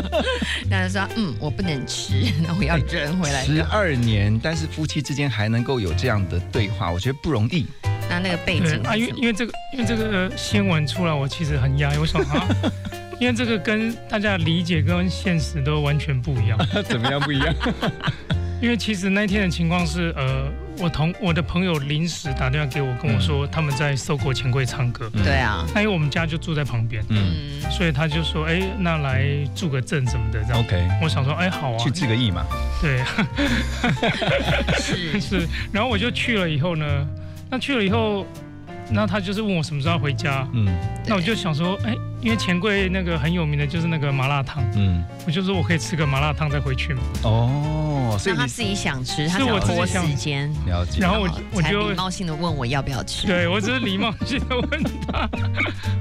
[0.70, 3.62] 但是说嗯我不能吃，那我要扔回来就 十。
[3.64, 7.66] 二年，但是夫妻之间还能够有这样的对话，我觉得不容易。
[8.10, 11.98] 那那个背景啊，因为因为这个因为这个新闻出来，我其实很压抑。
[11.98, 12.48] 我想啊，
[13.20, 16.58] 因为这个跟大家的理解跟现实都完全不一样。
[16.88, 17.54] 怎么样不一样？
[18.62, 25.10] 因为其实那天的情况是，呃，我同我的朋友临时打电话给我，跟我说他们在搜狗钱柜唱歌。
[25.14, 25.24] 嗯。
[25.24, 27.62] 对啊，那因为我们家就住在旁边，嗯。
[27.64, 30.60] 嗯，所以他就说，哎，那来住个阵什么的，这样。
[30.60, 32.46] ，OK，我想说，哎，好啊，去治个疫嘛。
[32.82, 33.04] 对，
[34.80, 35.20] 是。
[35.22, 36.86] 是，然后我就去了以后呢，
[37.50, 38.26] 那去了以后，
[38.90, 40.68] 那他就是问我什么时候要回家，嗯。
[41.08, 47.02] 那我就想说，哎，因为钱柜那个很有名的就是那个麻辣烫，嗯，我就说我可以吃个麻辣烫再回去嘛。
[47.24, 51.00] 哦，所以他自己想吃，他是我想拖自己想时间，了解。
[51.00, 53.28] 然后我我就礼貌性的问我要不要吃。
[53.28, 55.30] 对我只是礼貌性的问他，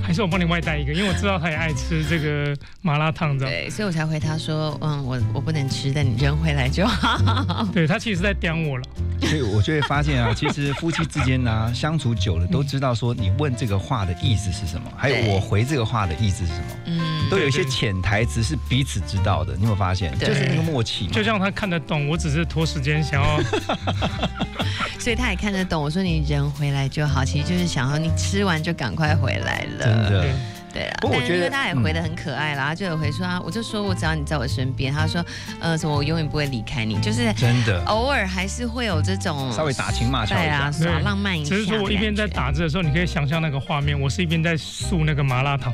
[0.03, 3.53] 还是我帮你外带一个，因为我知道他也爱吃这个麻辣烫这样。
[3.53, 7.66] 对，所以我才回他说，嗯，我我不能吃，但你扔回来就好。
[7.72, 8.85] 对他其实是在刁我了，
[9.20, 19.55] 所以我就会发现啊， 其实夫妻之间呢、相处久了，都知道说你问这个话的意思是什么，还有我回这个话的意思是什么，嗯，都有一些对对潜台词是彼此知道的。
[19.55, 20.16] 你有没有发现？
[20.18, 21.12] 对就是那个默契嘛。
[21.12, 23.40] 就像他看得懂，我只是拖时间想要。
[24.98, 25.83] 所以他也看得懂。
[25.83, 29.85] 我说你人回来就好，其实就是想要你吃完就赶快回来了。
[29.85, 30.35] 真的
[30.75, 35.25] 对，啊，不过我觉得他也回得很可爱啦，他就有回说啊，我就说我只要你在我身边，他说
[35.60, 40.85] 呃什么我永远不会离开你，就是真的偶尔还是会有这种稍微打情骂俏一对啊，下。
[40.85, 41.54] 耍浪漫一下。
[41.54, 45.72] 只是说我一边在，打字的时候，你可以想象那个画面，我是一边在漱那个麻辣烫，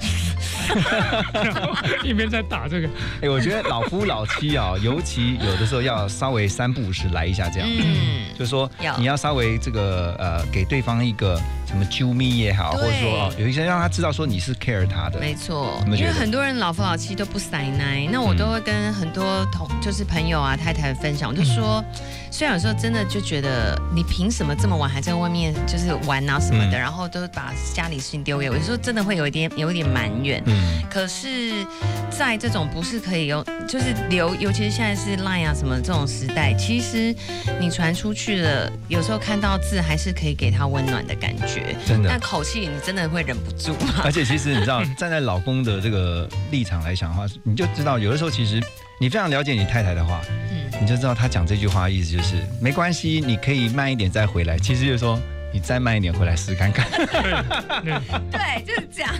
[1.33, 1.75] 然 后
[2.05, 2.89] 一边在打这个。
[3.23, 7.69] 哎、我觉得老夫老妻啊，尤其有的时候要稍微三不五时来一下这样。
[7.71, 11.41] 嗯，就是说你要稍微这个呃，给对方一个
[11.71, 15.21] 什么啾咪也好，或者说哦，有一些让他知道说你是 care 他的。
[15.21, 21.83] 没错，因为很多人老夫老妻都不塞奶，那我都会跟很多同就是朋友啊太太分享，我就说，
[22.29, 26.81] 虽然有时候真的就觉得你凭什么这么晚还在外面就是玩啊什么的，嗯。
[26.81, 30.43] 然后都把家里事情丢给我，有时候真的会有一点有一点埋怨。
[30.47, 31.65] 嗯，可是，
[32.11, 37.15] 在这种不是可以用，就是留，尤其是现在是 Line 啊什么这种时代，其实
[37.61, 41.60] 你传出去了，有时候看到字还是可以给他温暖的感觉。
[41.87, 42.21] 真的但。
[42.21, 43.95] 口气你真的会忍不住吗？
[44.05, 48.63] 而且其实你知道， 站在老公的这个立场来讲的话，你就知道有的时候其实
[49.01, 54.59] 你非常了解你太太的话，嗯，你就知道她讲这句话的意思就是没关系，你可以慢一点再回来。
[54.59, 55.19] 其实就是说
[55.53, 57.93] 你再慢一点回来试看看，对
[58.31, 59.13] 对，就是这样，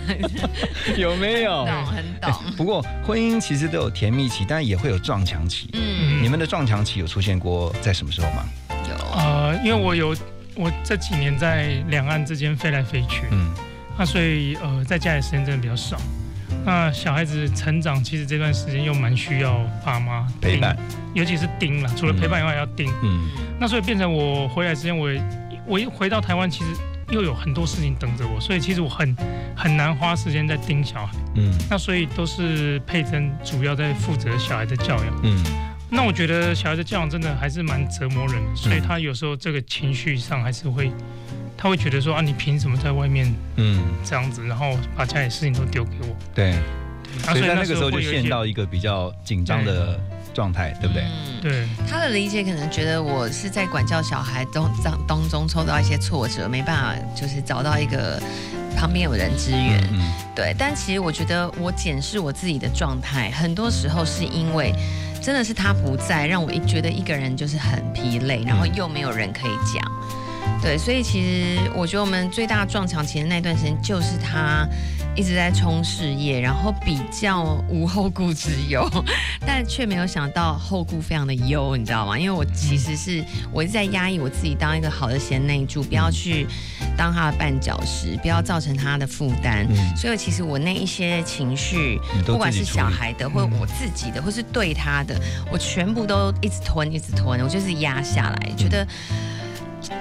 [0.95, 1.65] 有没有？
[1.65, 2.33] 懂，很懂。
[2.55, 5.69] 不过婚姻其实都有甜蜜期，但也会有撞墙期。
[5.73, 8.45] 嗯，你们的撞墙期有出现过在什么时候吗？
[8.89, 10.15] 有，呃，因为我有
[10.55, 13.53] 我这几年在两岸之间飞来飞去，嗯
[13.97, 15.97] 那所以呃在家里时间真的比较少。
[16.65, 20.75] 那小孩子成长，其实这段时间又蛮需要爸妈陪伴，
[21.13, 22.91] 尤其是盯了，除了陪伴以外还要盯。
[23.03, 23.29] 嗯
[23.59, 25.09] 那所以变成我回来之间，我
[25.65, 26.71] 我一回到台湾，其实
[27.09, 29.15] 又有很多事情等着我，所以其实我很
[29.55, 31.13] 很难花时间在盯小孩。
[31.35, 35.19] 嗯那所以都是佩珍主要在负责小孩的教养。
[35.23, 35.43] 嗯
[35.93, 40.89] 那我觉得小孩的教养真的还是蛮折磨人的，所以他有时候这个情绪上还是会，
[41.57, 46.15] 他会觉得说啊，你凭什么在外面嗯，这样子，然后把家里事情都丢给我？
[46.33, 46.53] 对，
[47.25, 49.99] 啊所以在那个时候就陷到一个比较紧张的
[50.33, 51.03] 状态，对不对？
[51.03, 51.41] 嗯。
[51.41, 51.67] 对。
[51.89, 58.17] 他的理解可能觉得我是在管教小孩当当当中抽到一些挫折，没办法，就是找到一个
[58.77, 59.83] 旁边有人支援。
[59.91, 59.99] 嗯。
[60.33, 64.73] 对，但其实我觉得我检视我自己的状态，很多时候是因为
[65.21, 69.91] 真的是他不在，让我一觉得一个人就是很疲累，然后又没有人可以讲。
[70.61, 74.67] 对，所以其实我觉得我们最大撞墙其实那段时间，就是他
[75.15, 78.89] 一直在冲事业，然后比较无后顾之忧，
[79.45, 82.17] 但却没有想到后顾非常的忧，你知道吗？
[82.17, 86.47] 因为我其实是我一直在压抑我自己，当一个好的贤内助，不要去
[86.97, 89.67] 当他的绊脚石，不要造成他的负担。
[89.69, 95.19] 嗯所以其实我那一些情绪不管是小孩的，或我自己的，或是对他的，
[95.51, 98.87] 我全部都一直吞，一直吞，我就是压下来，觉得。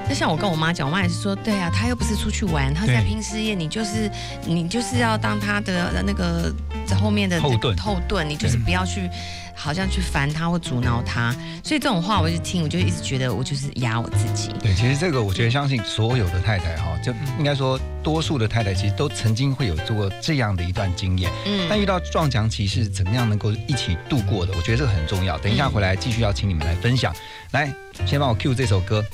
[0.09, 4.11] 就像我跟我妈讲，我妈也是说，对啊，她又不是出去玩，她在拼事业，你就是
[4.45, 6.53] 你就是要当她的那个
[6.87, 9.09] 在后面的后盾后盾，你就是不要去
[9.55, 11.35] 好像去烦她或阻挠她。
[11.63, 14.53] 所以这种话我就听，我就一直觉得我就是压我自己。
[14.61, 21.31] 对，其实这个我觉得相信所有的太太哈，就应该说多数的太太其实都曾经会有做过这样的一段经验。
[21.47, 24.53] 嗯但遇到撞墙期是怎么样能够一起度过的？
[24.57, 25.39] 我觉得这个很重要。
[25.39, 27.15] 等一下回来继续要请你们来分享。
[27.53, 27.73] 来，
[28.07, 29.05] 先帮我 cue 这首歌，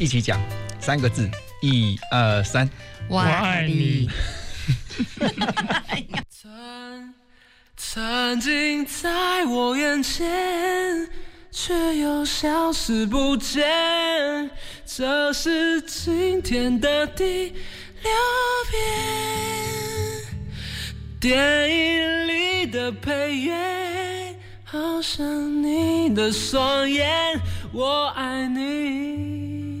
[0.00, 0.40] 一起讲
[0.80, 1.30] 三个字，
[1.60, 2.66] 一二三。
[3.06, 4.08] 我爱你。
[6.30, 7.14] 曾
[7.76, 11.06] 曾经在我眼前，
[11.52, 14.50] 却又消失不见。
[14.86, 17.52] 这是今天的第
[18.02, 18.10] 六
[18.70, 18.80] 遍，
[21.20, 24.34] 电影里的配乐，
[24.64, 27.38] 好像你的双眼。
[27.72, 29.79] 我爱你，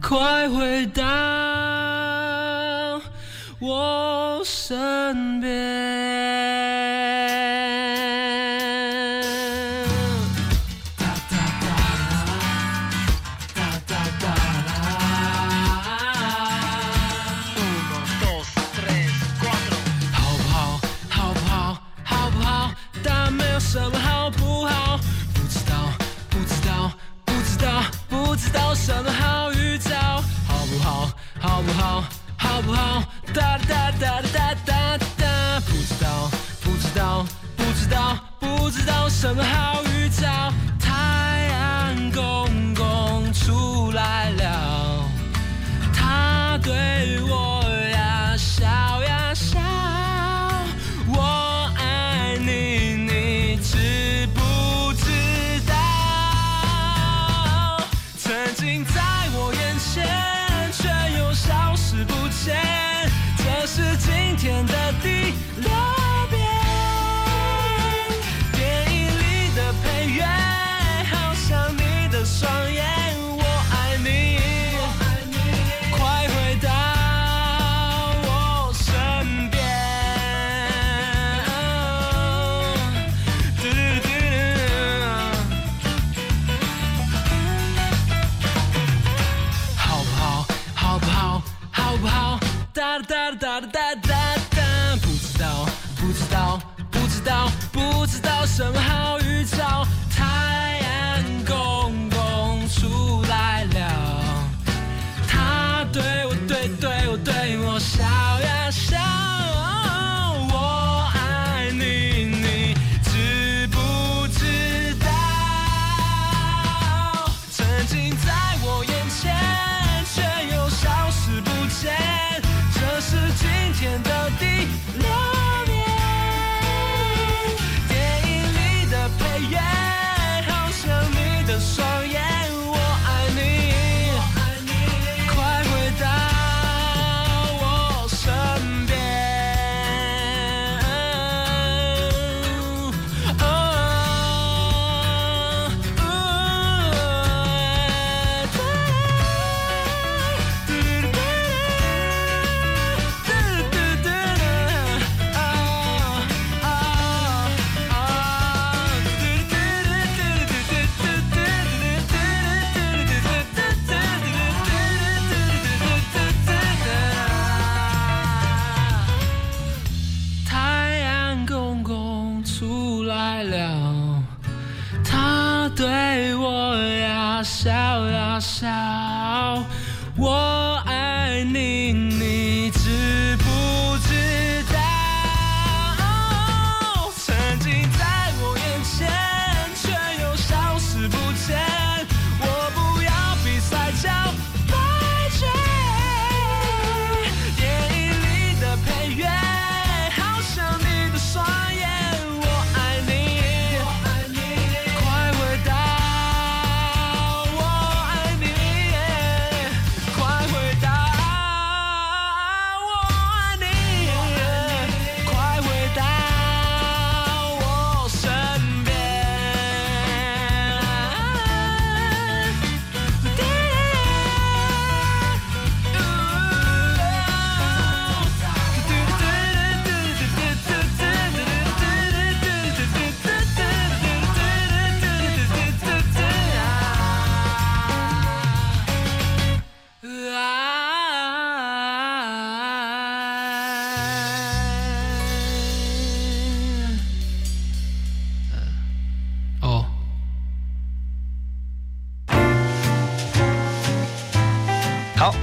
[0.00, 1.02] 快回到
[3.58, 5.48] 我身边。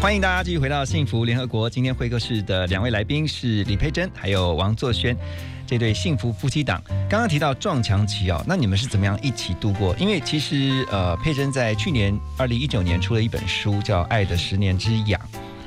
[0.05, 1.67] 欢迎大家继续回到幸福联合国。
[1.67, 5.17] 今天会客室的两位来宾是李佩珍还有王作轩，
[5.65, 6.79] 这对幸福夫妻档。
[7.09, 9.95] 刚刚提到撞墙期哦，那你们是怎么样一起度过？
[9.97, 15.19] 因为其实呃，佩珍在去年二零一九年出了一本书，叫《爱的十年之痒》，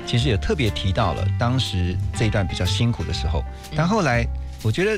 [0.05, 3.43] 其实也特别提到了当时这一段比较辛苦的时候。
[3.75, 4.25] 但后来
[4.63, 4.97] 我觉得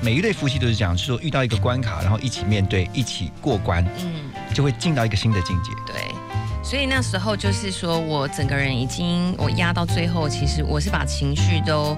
[0.00, 5.70] 每一对夫妻都是这样，就是说遇到一个关卡，然后一起面对，一起过关，嗯，就会进到一个新的境界。
[5.86, 6.09] 对。
[6.62, 11.96] 所以那时候就是说我整个人已经我压到最后，其实我是把情绪都，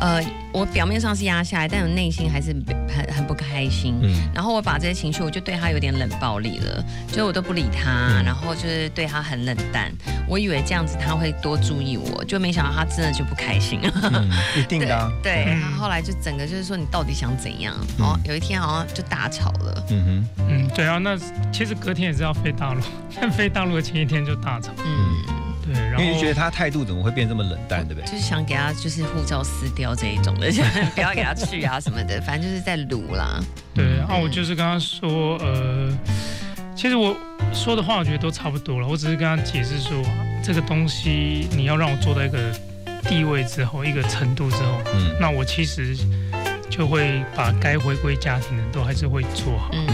[0.00, 0.22] 呃，
[0.52, 2.54] 我表面上是压下来，但我内心还是
[2.88, 3.98] 很很不开心。
[4.02, 7.90] 嗯然后我把这些情绪，我就对他有点冷暴力了，就我都不理他，
[8.20, 9.92] 嗯然后就是对他很冷淡。
[10.28, 13.92] 我以为这样子他会多注意我，就没想到他真的就不开心了。
[14.12, 15.10] 嗯， 一定的、啊。
[15.22, 17.74] 对，嗯他后来就整个就是说你到底想怎样？
[17.98, 19.84] 哦，有一天好像就大吵了。
[19.90, 20.44] 嗯哼。
[20.50, 21.18] 嗯，对啊，那
[21.52, 22.80] 其实隔天也是要飞大陆，
[23.20, 24.70] 但 飞大陆的前一天就大吵。
[24.84, 25.24] 嗯，
[25.64, 28.10] 对，然后因为你觉得他态度怎么会变这么冷淡，对不对？
[28.10, 30.50] 就是想给他就是护照撕掉这一种的，
[30.94, 33.40] 不要给他去啊什么的，反正就是在撸啦。
[33.74, 35.90] 对，啊，我就是跟他说，呃，
[36.76, 37.16] 其实我
[37.52, 40.02] 说的话我觉得都差不多了，我只是跟他解释说，
[40.42, 42.38] 这个东西你要让我做到一个
[43.04, 45.96] 地位之后，一个程度之后，嗯那我其实
[46.68, 49.70] 就会把该回归家庭的都还是会做好。
[49.72, 49.86] 嗯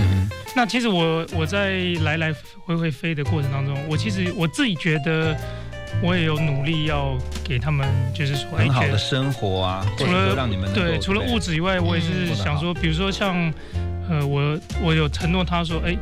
[0.56, 2.32] 那其实我我在来来
[2.64, 5.36] 回回飞的过程当中，我其实我自己觉得
[6.02, 13.52] 我也有努力要给他们，就是说，很好的生活啊，除了让你们对，除了物质以外，我也嗯是想说，比如说像，
[14.08, 15.96] 呃，我我有承诺他说，哎，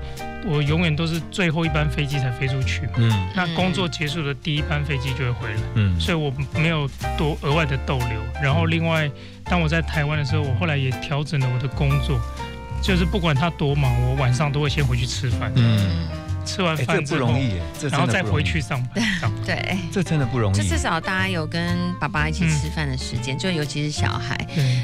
[0.46, 2.92] 我永远都是最后一班飞机才飞出去嘛。
[2.96, 3.28] 嗯。
[3.34, 5.98] 那工作结束的第一班飞机就会回来，嗯。
[6.00, 8.20] 所以我没有多额外的逗留。
[8.42, 9.10] 然后另外，
[9.44, 12.20] 当我在台湾的时候，我后来也调整了我的工作，
[12.82, 16.08] 就是不管他多忙，我晚上都会先回去吃饭，嗯，
[16.44, 19.04] 吃完哎，这不饭之后，容易，这然后再回去，上班。
[19.44, 20.56] 对，这真的不容易。
[20.56, 24.36] 就至少大家有跟爸爸一起吃饭的时间，就尤其是小孩。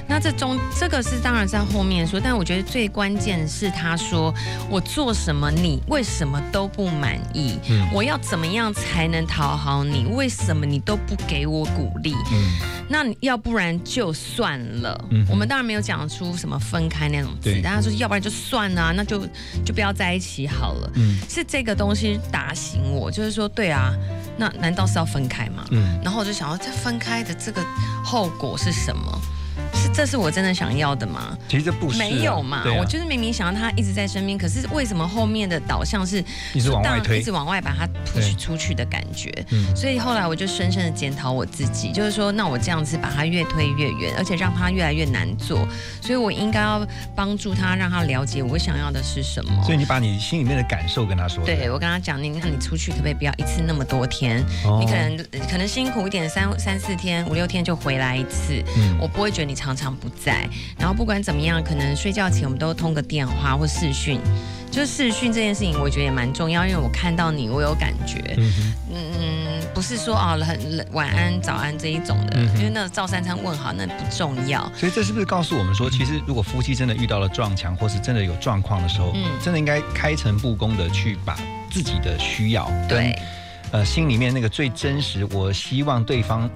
[0.07, 4.35] 那这中这个是当然在后面说，但我觉得最关键是他说
[4.69, 10.07] 我做什么你为什么都不满意，嗯我要怎么样才能讨好你？
[10.07, 12.15] 为什么你都不给我鼓励？
[12.33, 12.59] 嗯
[12.91, 14.99] 那要不然就算了。
[15.11, 19.27] 嗯我们当然没有讲出什么分开那种字对，但他说要不然就算了啊、那就
[19.63, 20.91] 就不要在一起好了。
[20.95, 23.95] 嗯是这个东西打醒我，就是说，对啊，
[24.37, 25.65] 那难道是要分开吗？
[25.71, 27.65] 嗯然后我就想要，这分开的这个
[28.05, 29.21] 后果是什么？
[29.89, 31.37] 是这是我真的想要的吗？
[31.49, 36.23] 其实这不是啊没有嘛，啊我就是明明想要他一直在身边，可是为什么后面的导向是
[36.55, 39.33] 一直往外推一直往外把他 push 出去的感觉？
[39.51, 45.67] 嗯所以后来我就深深的检讨我自己，就是说，那我这样子把他越推越远，而且让他越来越难做，
[46.03, 49.65] 所以我应该要帮助他，让他了解我想要的是什么。
[49.65, 51.45] 所以你把你心里面的感受跟他说。
[51.45, 54.45] 对，我跟他讲，你那你出去可不可以不要一次那么多天？
[54.65, 55.17] 哦你可能
[55.51, 60.49] 可能辛苦一点，三三四天、五六天就回来一次，嗯我不会觉得你常常不在。
[60.77, 64.21] 然后不管怎么样，可能睡觉前我们都通个电话或视讯。
[64.71, 68.23] 就是视讯这件事情，我觉得也蛮重要，因为我看到你，我有感觉。
[68.37, 68.53] 嗯
[68.93, 74.71] 嗯，不是说啊很晚安、早安这一种的，嗯因为那个照三餐问好那不重要。
[74.77, 81.35] 所以这是不是告诉我们说，其实如果夫妻真的遇到了撞墙，或是真的有状况的时候，嗯真的应该开诚布公的去把
[81.71, 83.19] 自己的需要对
[83.73, 86.49] 呃心里面那个最真实，我希望对方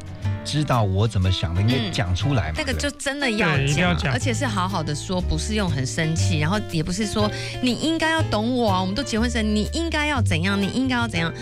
[0.45, 2.55] 知道我怎么想的，应该嗯讲出来嘛。
[2.57, 11.33] 那个就真的要对一定要讲而且是好好的说，不是用很生气，然后也不是说你应该要懂我啊，我们都结婚生，你应该要怎样，你应该要怎样。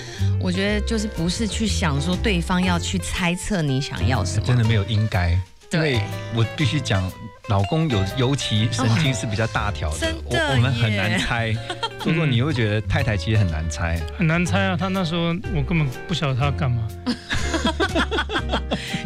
[0.41, 5.41] 我觉得就是不是去想说对方要去猜测你想要什么，真的没有应该，因
[5.71, 6.01] 对为
[6.35, 7.11] 我必须讲，
[7.49, 11.55] 老公有尤其神经是比较大条的，真的我我们很耶难猜。
[12.03, 14.77] 不过你会觉得太太其实很难猜，很难猜啊。
[14.77, 16.87] 他那时候我根本不晓得他要干嘛。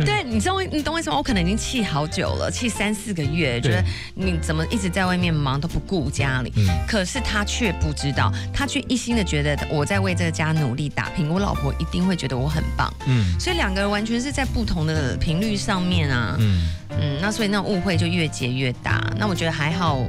[0.04, 1.16] 对，你知道为你懂为什么？
[1.16, 3.84] 我可能已经气好久了，气三四个月，觉得
[4.14, 6.52] 你怎么一直在外面忙都不顾家里。
[6.56, 12.92] 嗯可是他却不知道，他却一心的觉得我在为这个家努力打拼，我老婆一定会觉得我很棒。
[13.06, 16.36] 嗯所以两个人完全是在不同的频率上面啊。
[16.38, 16.68] 嗯，
[17.00, 19.02] 嗯，那所以那误会就越结越大。
[19.16, 20.04] 那我觉得还好，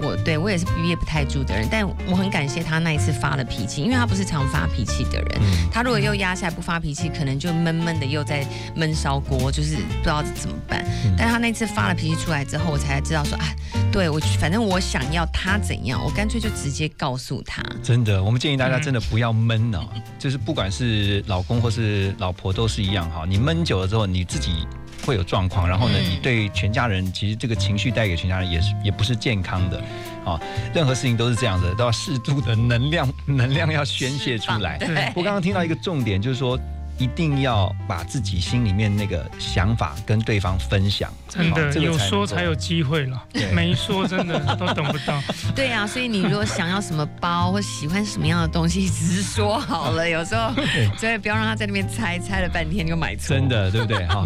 [0.00, 5.38] 我对我也是憋不太住的人，但我很感谢他那一次发了脾气，因为他不是常发脾气的人。
[5.40, 8.44] 嗯他如果又压下来不发脾气，可能就闷闷的又在
[8.74, 10.84] 闷烧锅，就是不知道怎么办。
[11.04, 13.44] 嗯但他那次发了脾气出来之后，我才知道说，啊，
[13.92, 17.62] 对我反正我想要他怎样，我干脆就直接告诉他。
[17.82, 24.66] 真的，我们建议大家真的不要闷哦，嗯就是不管是老公或是老婆都是一样哈，你闷久了之后，你自己
[25.04, 29.82] 会有状况，然后呢，嗯你对全家人其实这个情绪带给全家人也是也不是健康的，
[30.24, 30.40] 啊，
[30.74, 35.12] 任何事情都是这样的，都要适度的能量能量要宣泄出来。
[35.14, 36.58] 我刚刚听到一个重点，就是说
[36.98, 45.22] 一定要把自己心里面那个想法跟对方分享，真的好这个有说才有机会了对， 没说真的都等不到。
[45.54, 50.52] 对啊，所以你如果想要什么包或喜欢什么样的东西，只是说好了，有时候
[50.98, 53.28] 所以不要让他在那边猜，猜了半天就买错。
[53.28, 54.04] 真的对不对？
[54.06, 54.24] 哈，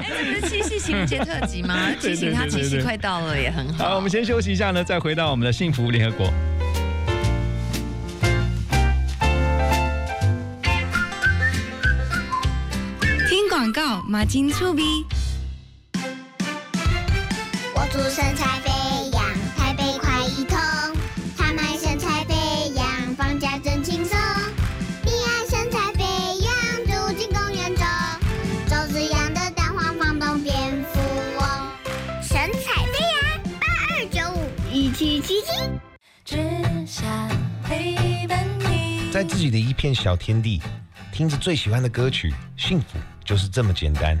[0.00, 1.76] 哎，这不是七夕情人节特辑吗？
[2.00, 3.84] 对提醒他七夕快到了也很好。
[3.90, 6.32] 好，我们先休息一下呢，再回到我们的幸福联合国。
[13.60, 15.04] 广告，马金粗逼。
[17.74, 19.22] 我祝身材飞扬，
[19.54, 20.56] 台北快一通。
[21.36, 24.18] 他们身材飞扬，放假真轻松。
[25.04, 26.02] 你爱身材飞
[26.38, 26.50] 扬，
[26.86, 27.86] 住进公园中，
[28.66, 30.98] 周子阳的蛋黄房东变富
[31.38, 31.46] 翁。
[32.22, 35.48] 神采飞扬，八二九五一七七七。
[36.24, 36.38] 只
[36.86, 37.06] 想
[37.62, 39.10] 陪伴你。
[39.12, 40.62] 在自己的一片小天地，
[41.12, 42.86] 听着最喜欢的歌曲，幸福
[43.30, 44.20] 就是这么简单。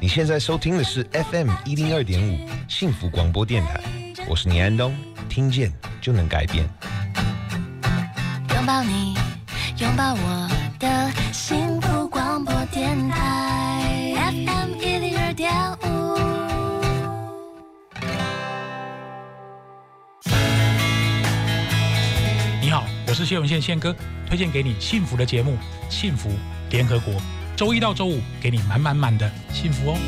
[0.00, 3.80] 你现在收听的是 FM 一零二点五幸福广播电台，
[4.28, 4.92] 我是倪安东，
[5.28, 6.68] 听见就能改变。
[8.52, 9.14] 拥抱你，
[9.78, 15.52] 拥抱我的幸福广播电台，FM 一零二点
[15.84, 16.18] 五。
[22.60, 23.94] 你好，我是谢永宪宪哥，
[24.26, 25.52] 推荐给你幸福的节目
[25.88, 26.28] 《幸福
[26.70, 27.14] 联合国》，
[27.60, 29.98] 周一到周五给你满满满的幸福哦。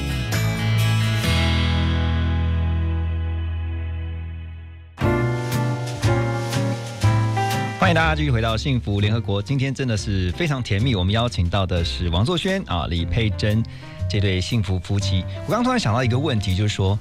[7.78, 10.94] 欢迎大家继续回到幸福联合国，今天真的是非常甜蜜。
[10.94, 13.62] 我们邀请到的是王作轩啊、李佩珍
[14.08, 15.22] 这对幸福夫妻。
[15.44, 16.98] 我刚刚突然想到一个问题，就是说，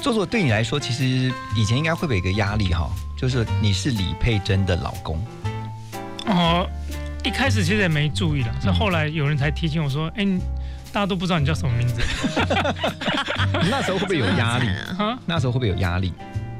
[0.00, 2.88] 做作对你来说，其实以前应该会不会有一个压力哈？
[3.18, 5.22] 就是你是李佩珍的老公，
[6.24, 6.66] 哦，
[7.24, 10.40] 一开始其实也没注意了，是后来有人才提醒我说：“哎、你
[10.92, 12.00] 大家都不知道你叫什么名字。
[13.70, 14.66] 那时候会不会有压力？
[14.98, 16.12] 啊，那时候会不会有压力？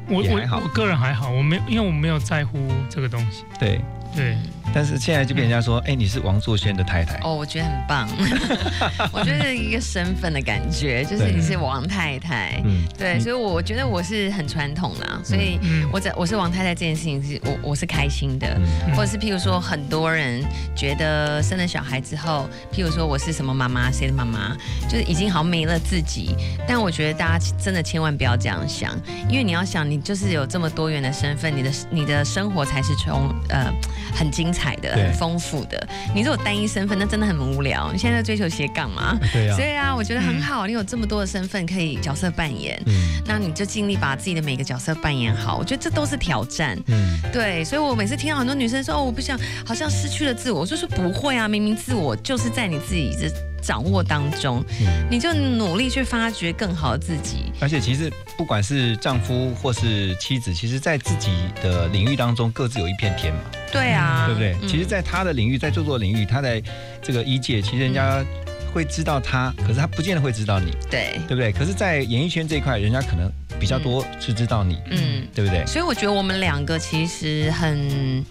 [0.08, 2.58] 我我我个人还好，我没有因为我没有在乎
[2.88, 3.44] 这个东西。
[3.58, 3.80] 对
[4.14, 4.36] 对，
[4.74, 7.18] 但是现在就被人家说，哎、你是王作轩的太太。
[7.22, 8.08] 哦，我觉得很棒，
[9.12, 12.84] 我觉得一个身份的感觉，就是你是王太太，嗯。
[12.98, 15.88] 对，所以我觉得我是很传统啦，所以嗯。
[15.92, 18.94] 我在我是王太太这件事情是我我是开心的，嗯。
[18.94, 20.44] 或者是譬如说很多人
[20.76, 24.56] 觉得生了小孩之后，譬如说我是什么妈妈，谁的妈妈，
[24.88, 26.34] 就是已经好像没了自己，
[26.68, 28.96] 但我觉得大家真的千万不要这样想，
[29.28, 33.72] 因为你要想，你就是有这么多元的身份，你的你的生活才是从呃
[34.14, 35.88] 很精彩的、很丰富的。
[36.14, 37.90] 你如果单一身份，那真的很无聊。
[37.92, 39.18] 你现在在追求斜杠嘛？
[39.32, 45.56] 对啊所以啊，我觉得很好，你有这么多的身份可以角色扮演，嗯那你就尽力把自己的每个角色扮演好。
[45.56, 46.78] 我觉得这都是挑战。
[46.86, 53.30] 嗯，对，所以我每次听到很多女生说哦，我不想，好像失去了自我，我就说不会啊，明明自我就是在你自己的
[53.60, 55.06] 掌握当中，嗯。
[55.10, 57.52] 你就努力去发掘更好的自己。
[57.60, 61.30] 而且其实不管是丈夫或是妻子，其实在自己
[61.62, 63.40] 的领域当中各自有一片天嘛，
[63.72, 64.56] 对啊，对不对？
[64.62, 64.68] 嗯。
[64.68, 66.62] 其实，在他的领域，在做作领域，他在
[67.02, 68.24] 这个一界，其实人家
[68.72, 71.52] 会知道他，可是他不见得会知道你，对，对不对？
[71.52, 75.20] 可是，在演艺圈这一块，人家可能比较多是知道你，嗯。
[75.32, 75.64] 对不对？
[75.64, 78.24] 所以我觉得我们两个其实很，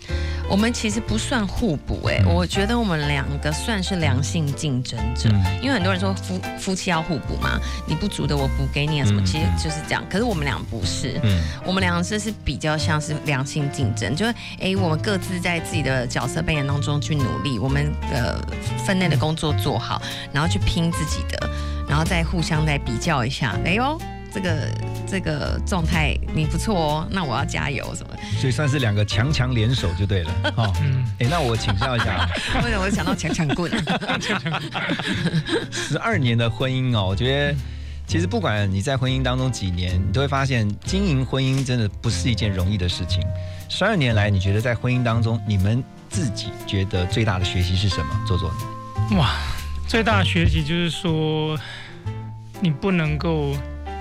[0.49, 7.57] 我们其实不算互补哎、嗯我觉得我们两个算是良性竞争者，嗯因为很多人说夫夫妻要互补嘛，
[7.87, 10.03] 你不足的我补给你啊什么，嗯其实就是这样。
[10.09, 18.37] 可是我们俩不是，嗯我们两个这是比较像是良性竞争，就是哎，我们各自在自己的角色扮演当中去努力，我们的
[18.85, 20.01] 分内的工作做好，
[20.33, 21.49] 然后去拼自己的，
[21.87, 23.97] 然后再互相再比较一下，哎呦。
[24.33, 24.67] 这个
[25.07, 28.15] 这个状态你不错哦，那我要加油什么？
[28.39, 30.31] 所以算是两个强强联手就对了。
[30.55, 32.29] 哦， 嗯，哎，那我请教一下啊，
[32.63, 33.71] 为什么我想到强强棍？
[35.71, 37.55] 十二年的婚姻哦，我觉得
[38.05, 43.21] 其实不管你在婚姻当中几年，你都会发现经营婚姻真的不是一件容易的事情。
[43.67, 48.25] 十二年来，你觉得在婚姻当中，你们自己觉得最大的学习是什么？
[48.27, 48.51] 做做，
[49.17, 49.35] 哇，
[49.87, 51.55] 最大的学习就是说，
[52.59, 53.53] 你不能够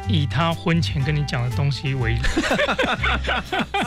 [0.09, 2.17] 以他婚前跟你讲的东西为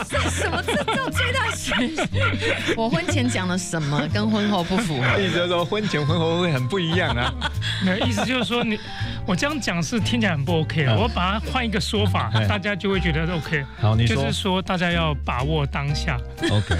[0.08, 0.62] 这什么？
[0.64, 2.02] 这叫最大学习？
[2.76, 5.18] 我婚前讲了什么，跟婚后不符合？
[5.20, 7.32] 意思就是说婚前婚后会很不一样啊。
[7.84, 8.78] 没有意思就是说你，
[9.26, 10.94] 我这样讲是听起来很不 OK 啊。
[10.94, 13.64] 嗯我把它换一个说法哎，大家就会觉得 OK。
[13.80, 16.18] 好你说就是说大家要把握当下。
[16.50, 16.74] OK，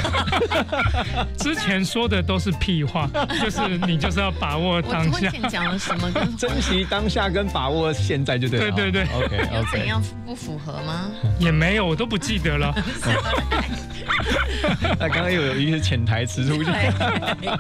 [1.38, 3.08] 之前说的都是屁话，
[3.40, 5.10] 就是你就是要把握我当下。
[5.10, 8.70] 婚前讲了什么跟 珍惜当下跟把握现在就对了。
[8.72, 9.86] 对对对，OK 有怎。
[9.86, 11.10] 样不符合吗？
[11.38, 12.72] 也没有，我都不记得了。
[14.98, 16.72] 那刚刚又有一些潜台词出现。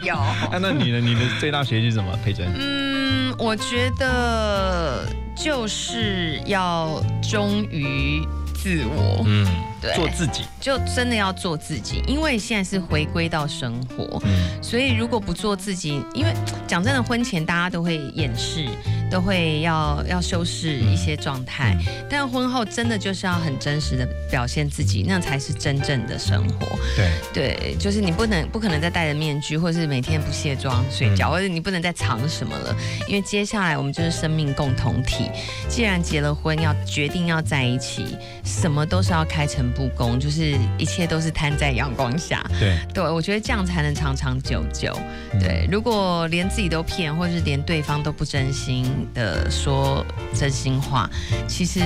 [0.02, 0.14] 有。
[0.52, 1.00] 那，那你的？
[1.00, 2.16] 你的最大学习是什么？
[2.24, 2.46] 佩珍？
[2.56, 2.91] 嗯，
[3.38, 9.22] 我觉得就是要忠于自我。
[9.26, 9.46] 嗯，
[9.82, 9.94] 对。
[9.94, 10.44] 做自己。
[10.60, 14.62] 就真的要做自己，因为现在是回归到生活，嗯。
[14.62, 16.32] 所以如果不做自己，因为
[16.66, 18.68] 讲真的，婚前大家都会掩饰，
[19.10, 21.76] 都会要要修饰一些状态，
[22.08, 26.78] 但婚后真的就是要很真实的表现自己，那才是真正的生活。
[26.96, 27.10] 对。
[27.34, 32.76] 对，就是你不能不可能再戴着面具，或是每天不卸妆睡觉，或者你不能再藏什么了，
[33.08, 35.28] 因为接下来我们就是生命共同体。
[35.68, 42.44] 既然结了婚，要决定要在一起，什么都是要开诚布公，就是一切都是摊在阳光下。
[42.60, 44.96] 对对，我觉得这样才能长长久久。
[45.40, 50.04] 对，如果连自己都骗，或是连对方都不真心的说
[50.34, 51.08] 真心话，
[51.48, 51.80] 其实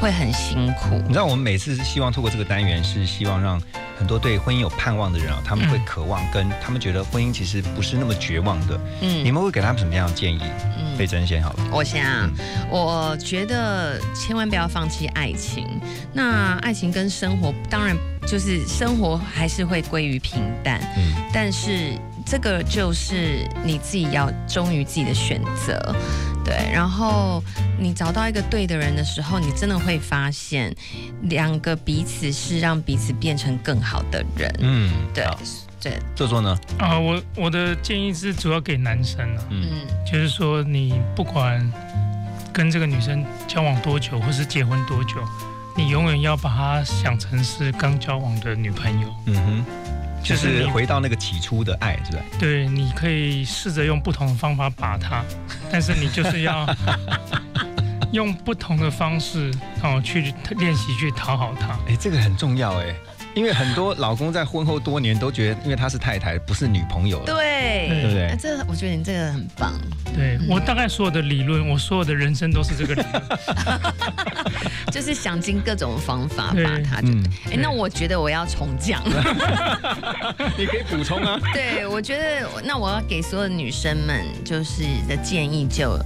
[0.00, 0.96] 会很辛苦。
[1.06, 3.60] 你知道，我们每次是希望透过这个单元，是希望让
[3.98, 8.80] 很多对婚姻有盼望的人啊，他们会渴望跟他们觉得婚姻其实不是那么绝望的。
[9.02, 10.40] 嗯你们会给他们什么样的建议？
[10.78, 11.60] 嗯被珍先好了。
[11.70, 12.28] 我想啊，
[12.68, 15.64] 我觉得千万不要放弃爱情。
[16.12, 17.96] 那爱情跟生活，当然
[18.26, 25.94] 就是生活还是会归于平淡，嗯但是这个就是你自己要忠于自己的选择。
[26.44, 27.42] 对，然后
[27.78, 30.72] 你找到一个对的人的时候，你真的会发现，
[31.22, 34.54] 两个彼此是让彼此变成更好的人。
[34.60, 35.26] 嗯，对
[35.82, 36.56] 对，做做呢？
[36.78, 41.60] 啊、我我的建议是主要给男生啊，嗯就是说你不管
[42.52, 45.16] 跟这个女生交往多久，或是结婚多久，
[45.78, 49.14] 你永远要把她想成是刚交往的女朋友。
[49.26, 49.64] 嗯哼，
[50.24, 52.22] 就就是回到那个起初的爱，是吧？
[52.36, 55.22] 对，你可以试着用不同的方法把她，
[55.70, 56.66] 但是你就是要
[58.10, 61.78] 用不同的方式哦去练习去讨好她。
[61.88, 62.92] 哎，这个很重要哎，
[63.38, 67.26] 因为很多老公在婚后多年都觉得，因为她是太太，不是女朋友了。
[67.26, 69.72] 对，对不对那这我觉得你这个很棒。
[70.12, 73.22] 对我大概所有的理论，我所有的人生都是这个理论。
[74.90, 77.08] 就是想尽各种方法把它就。
[77.52, 79.00] 哎、那我觉得我要重讲。
[80.58, 81.38] 你可以补充啊。
[81.54, 85.96] 对，我觉得那我要给所有的女生们就是的建议就，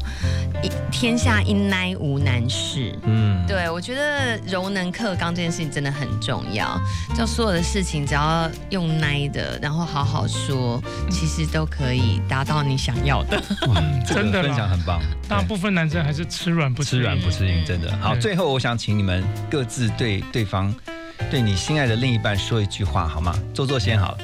[0.63, 2.95] 一天下因奈无难事。
[3.05, 6.79] 嗯，对，我觉得柔能克刚这件事情真的很重要。
[7.17, 13.43] 就所有的事情，只要用耐的，然后好好说，其实都可以达到你想要的。
[14.07, 15.01] 这个真的分享很棒。
[15.29, 18.15] 大部分男生还是吃软不吃硬吃软不吃硬，真的好。
[18.17, 20.75] 最后，我想请你们各自对对方，
[21.31, 23.35] 对你心爱的另一半说一句话，好吗？
[23.55, 24.19] 做做先好了。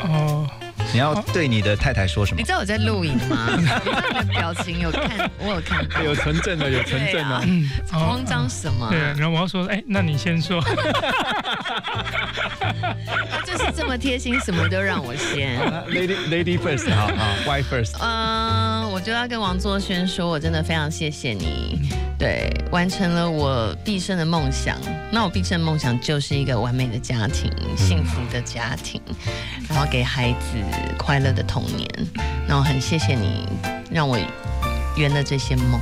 [0.00, 0.48] 哦。
[0.92, 2.44] 你要对你的太太说什么你？
[2.44, 3.48] 知道我在录影吗？
[3.58, 6.02] 你的表情有看，我有看到。
[6.02, 7.40] 有纯正的，有纯正的。
[7.46, 10.62] 嗯，慌张什么啊、对，然后我要说，哎，那你先说。
[13.30, 15.58] 他就是这么贴心，什么都让我先。
[15.90, 17.96] Lady Lady first，好好，Why first？
[18.00, 24.76] 嗯，我就要跟王作轩说，我真的非常谢谢你，对，完成了我毕生的梦想。
[25.12, 29.00] 那我毕生的梦想就是一个完美的家庭，幸福的家庭，
[29.68, 30.58] 然后给孩子
[30.98, 31.88] 快乐的童年。
[32.48, 33.48] 然后很谢谢你，
[33.90, 34.18] 让我
[34.96, 35.80] 圆了这些梦。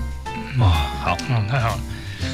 [0.59, 1.81] 哇，好，嗯，太好了。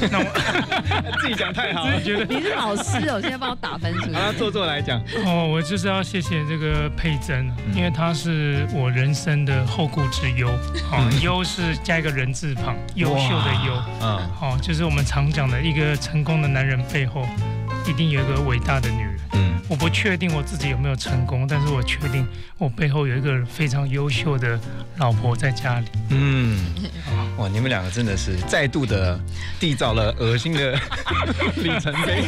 [0.09, 4.13] 那我 自己讲太好了，我觉得你是老师哦，现在帮我打分数。
[4.13, 5.03] 好，做做来讲。
[5.25, 10.47] 哦，我就是要谢谢这个佩珍，因为她是我人生的后顾之忧。
[10.91, 13.83] 哦，忧是加一个人字旁，优秀的优。
[14.01, 17.27] 嗯，哦，就是我们常讲的一个成功的男人背后，
[17.85, 19.10] 一定有一个伟大的女人。
[19.33, 22.27] 嗯，我不确定我自己有没有成功，但是我确定
[22.57, 24.59] 我背后有一个非常优秀的
[24.97, 25.85] 老婆在家里。
[26.09, 26.57] 嗯，
[27.37, 29.19] 哇，你们两个真的是再度的
[29.59, 30.73] 缔造了恶心的
[31.57, 32.23] 里程碑。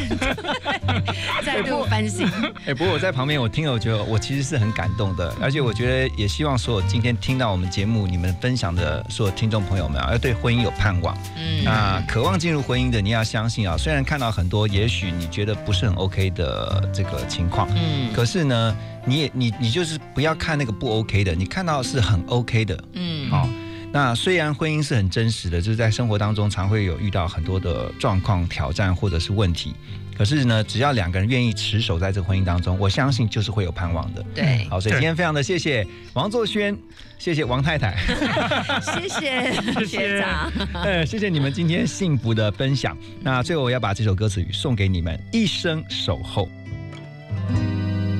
[1.45, 2.29] 再度反省。
[2.65, 11.15] 哎、不过我在旁边，我听了，我觉得我其实是很感动的，而且我觉得也希望所有今天听到我们节目你们分享的所有听众朋友们啊，要对婚姻有盼望。
[11.37, 23.49] 嗯那渴望进入婚姻的，你要相信啊，虽然看到很多也许你觉得不是很 OK 的这个情况，嗯可是呢，你也你你就是不要看那个不 OK 的，你看到是很 OK 的，嗯，好、
[23.91, 29.75] 那虽然婚姻是很真实的，就是在生活当中常会有遇到很多的状况、挑战或者是问题，
[30.17, 34.23] 可是呢，只要两个人愿意持守在这个婚姻当中，我相信就是会有盼望的。
[34.35, 36.77] 对好，所以今天非常的谢谢王作轩，
[37.19, 37.95] 谢谢王太太，
[38.81, 40.51] 谢谢学长。
[40.73, 42.97] 呃， 谢谢你们今天幸福的分享。
[43.21, 46.49] 那最后我要把这首歌词语送给你们，一生守候。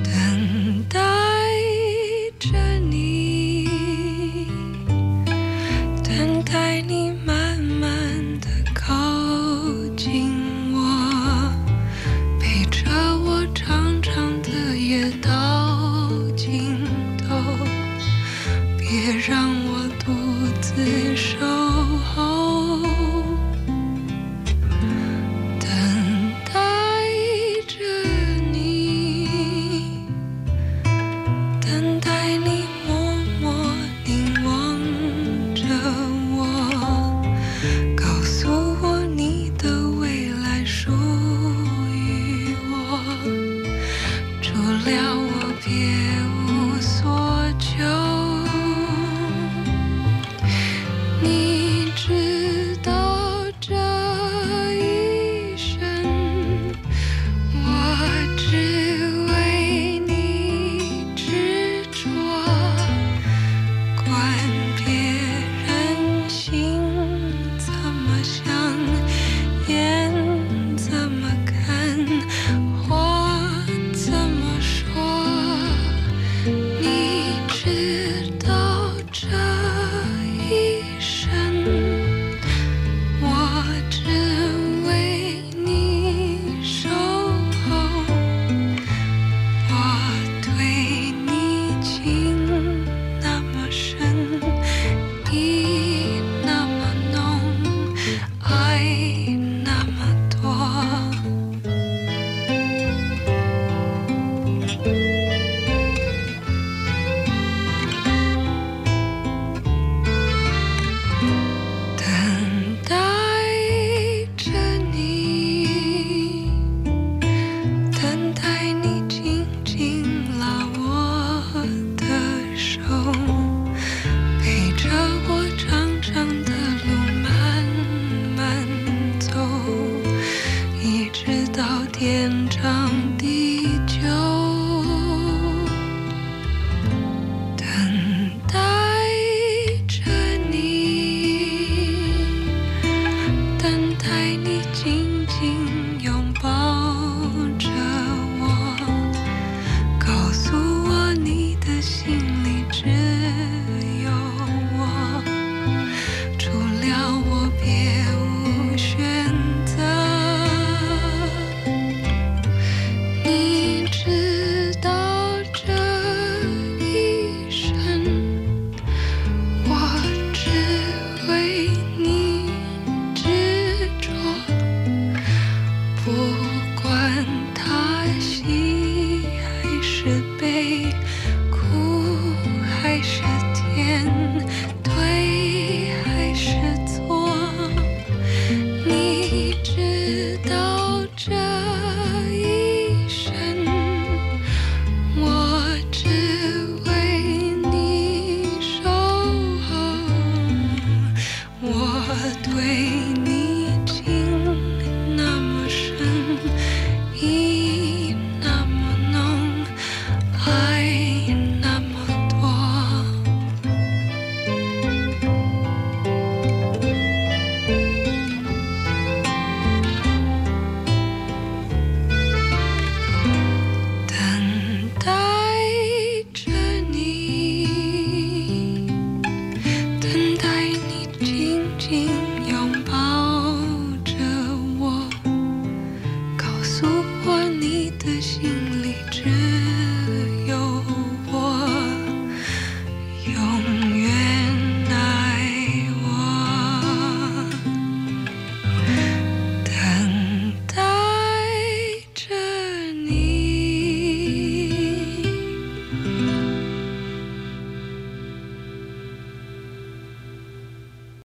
[0.03, 0.99] 等待
[2.39, 2.49] 着
[2.89, 3.67] 你
[6.03, 7.42] 等待你漫